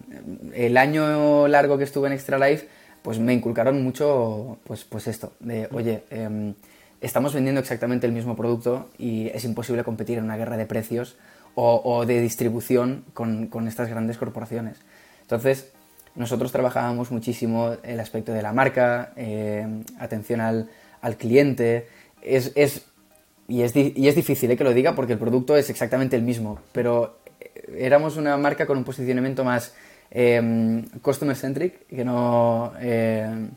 [0.55, 2.68] el año largo que estuve en Extra Life,
[3.03, 6.55] pues me inculcaron mucho, pues, pues esto, de, oye, em,
[7.01, 11.16] estamos vendiendo exactamente el mismo producto y es imposible competir en una guerra de precios
[11.55, 14.78] o, o de distribución con, con estas grandes corporaciones.
[15.22, 15.72] Entonces,
[16.14, 19.66] nosotros trabajábamos muchísimo el aspecto de la marca, eh,
[19.99, 20.68] atención al,
[21.01, 21.88] al cliente.
[22.22, 22.86] Es, es
[23.49, 24.57] y, es, y es difícil ¿eh?
[24.57, 28.66] que lo diga porque el producto es exactamente el mismo, pero eh, éramos una marca
[28.66, 29.74] con un posicionamiento más
[30.11, 33.50] em, customer centric que no, em,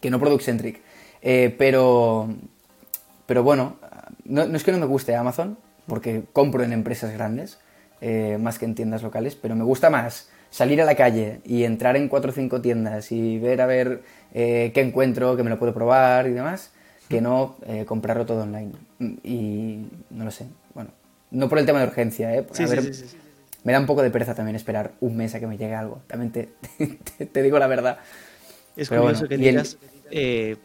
[0.00, 0.80] que no product centric.
[1.20, 2.28] Eh, pero,
[3.26, 3.76] pero bueno,
[4.24, 5.56] no, no, es que no me guste Amazon,
[5.86, 7.58] porque compro en empresas grandes,
[8.40, 11.96] más que en tiendas locales, pero me gusta más salir a la calle y entrar
[11.96, 14.02] en cuatro o cinco tiendas y ver a ver
[14.32, 16.72] qué encuentro, que me lo puedo probar y demás,
[17.12, 18.72] que no eh, comprarlo todo online.
[19.22, 20.90] Y no lo sé, bueno,
[21.30, 22.46] no por el tema de urgencia, ¿eh?
[22.52, 23.16] Sí, sí, sí,
[23.64, 26.02] me da un poco de pereza también esperar un mes a que me llegue algo,
[26.06, 26.48] también te,
[27.32, 27.98] te, digo la verdad.
[28.76, 29.76] Es curioso que digas,
[30.10, 30.56] eh,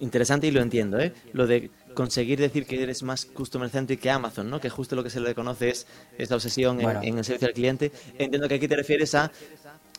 [0.00, 1.12] interesante y lo entiendo, ¿eh?
[1.32, 4.60] Lo de conseguir decir que eres más customer centric que Amazon, ¿no?
[4.60, 5.86] Que justo lo que se le conoce es
[6.18, 7.92] esta obsesión en, en, el servicio al cliente.
[8.18, 9.30] Entiendo que aquí te refieres a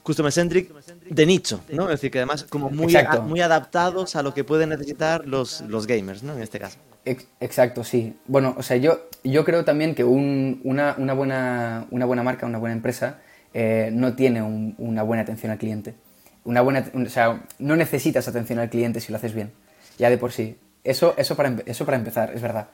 [0.04, 0.74] customer centric
[1.10, 1.86] de nicho, ¿no?
[1.86, 5.88] Es decir, que además como muy, muy adaptados a lo que pueden necesitar los, los
[5.88, 6.34] gamers, ¿no?
[6.34, 6.78] En este caso.
[7.06, 8.16] Exacto, sí.
[8.28, 12.46] Bueno, o sea, yo, yo creo también que un, una, una, buena, una buena marca,
[12.46, 13.20] una buena empresa,
[13.54, 15.96] eh, no tiene una buena atención al cliente.
[16.44, 19.52] Una buena, o sea, no necesitas atención al cliente si lo haces bien,
[19.98, 20.58] ya de por sí.
[20.84, 22.68] Eso, eso, para, eso para empezar, es verdad.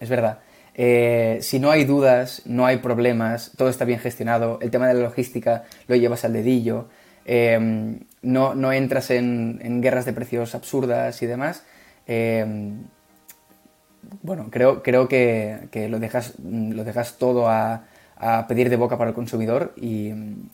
[0.00, 0.40] Es verdad.
[0.74, 4.94] Eh, si no hay dudas, no hay problemas, todo está bien gestionado, el tema de
[4.94, 6.88] la logística lo llevas al dedillo,
[7.26, 11.64] em, no, no, entras en, guerras de precios absurdas y demás,
[12.06, 12.84] em,
[14.22, 17.84] bueno, creo, creo que, lo, dejas, lo dejas todo a,
[18.46, 20.12] pedir de boca para el consumidor y,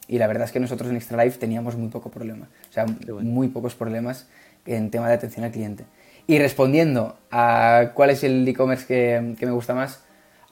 [0.09, 3.49] la verdad es que nosotros en Extra Life teníamos muy poco problema, o sea, muy
[3.49, 4.29] pocos problemas
[4.65, 5.85] en tema de atención al cliente.
[6.27, 10.03] Y respondiendo a cuál es el e-commerce que me gusta más,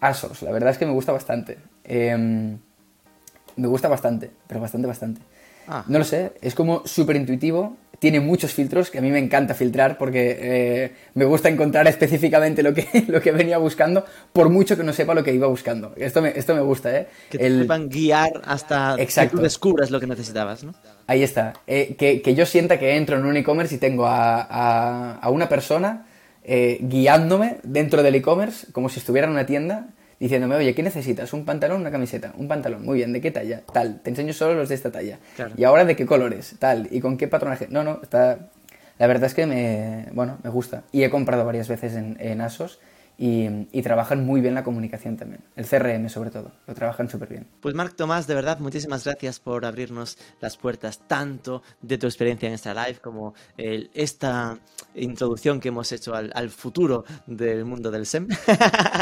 [0.00, 1.58] ASOS, la verdad es que me gusta bastante.
[1.84, 2.58] Em,
[3.56, 5.20] me gusta bastante, pero bastante, bastante.
[5.68, 5.84] Ah.
[5.88, 9.54] No lo sé, es como súper intuitivo, tiene muchos filtros que a mí me encanta
[9.54, 14.76] filtrar porque eh, me gusta encontrar específicamente lo que, lo que venía buscando, por mucho
[14.76, 15.94] que no sepa lo que iba buscando.
[15.96, 17.08] Esto me, esto me gusta, ¿eh?
[17.30, 20.74] Que te sepan guiar hasta que tú descubras lo que necesitabas, ¿no?
[21.06, 21.54] Ahí está.
[21.66, 25.30] Eh, que, que, yo sienta que entro en un e-commerce y tengo a, a, a
[25.30, 26.06] una persona
[26.48, 29.88] eh, guiándome dentro del e-commerce, como si estuviera en una tienda,
[30.18, 31.32] diciéndome, oye, ¿qué necesitas?
[31.32, 32.32] ¿Un pantalón una camiseta?
[32.36, 33.62] Un pantalón, muy bien, ¿de qué talla?
[33.72, 35.18] Tal, te enseño solo los de esta talla.
[35.56, 37.66] Y ahora de qué colores, tal, y con qué patronaje.
[37.70, 38.50] No, no, está...
[38.98, 40.84] La verdad es que me, bueno, me gusta.
[40.90, 42.80] Y he comprado varias veces en, en ASOS
[43.18, 45.42] y, trabajan muy bien la comunicación también.
[45.54, 47.46] El CRM sobre todo, lo trabajan súper bien.
[47.60, 52.48] Pues Marc Tomás, de verdad, muchísimas gracias por abrirnos las puertas tanto de tu experiencia
[52.48, 54.58] en esta live como esta
[54.94, 58.28] introducción que hemos hecho al, futuro del mundo del SEM.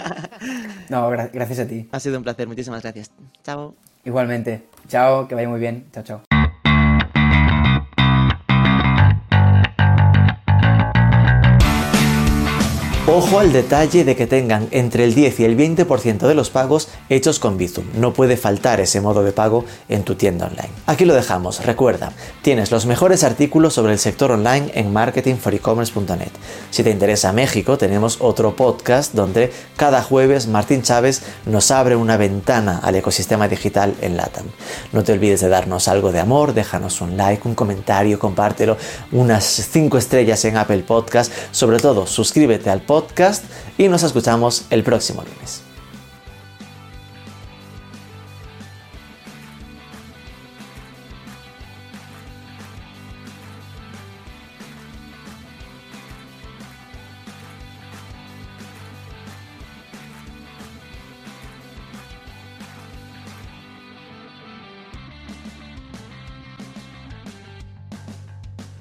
[0.90, 1.88] no, gracias a ti.
[1.90, 3.10] Ha sido un placer, muchísimas gracias.
[3.42, 3.74] Chao.
[4.04, 4.64] Igualmente.
[4.88, 5.86] Chao, que vaya muy bien.
[5.92, 6.23] Chao, chao.
[13.16, 16.88] Ojo al detalle de que tengan entre el 10 y el 20% de los pagos
[17.08, 17.84] hechos con Bizum.
[17.94, 20.70] No puede faltar ese modo de pago en tu tienda online.
[20.86, 21.64] Aquí lo dejamos.
[21.64, 22.12] Recuerda,
[22.42, 26.32] tienes los mejores artículos sobre el sector online en marketingforecommerce.net.
[26.72, 32.16] Si te interesa México, tenemos otro podcast donde cada jueves Martín Chávez nos abre una
[32.16, 34.46] ventana al ecosistema digital en LATAM.
[34.92, 38.76] No te olvides de darnos algo de amor, déjanos un like, un comentario, compártelo,
[39.12, 41.32] unas 5 estrellas en Apple Podcast.
[41.52, 43.44] Sobre todo, suscríbete al podcast podcast
[43.76, 45.63] y nos escuchamos el próximo lunes.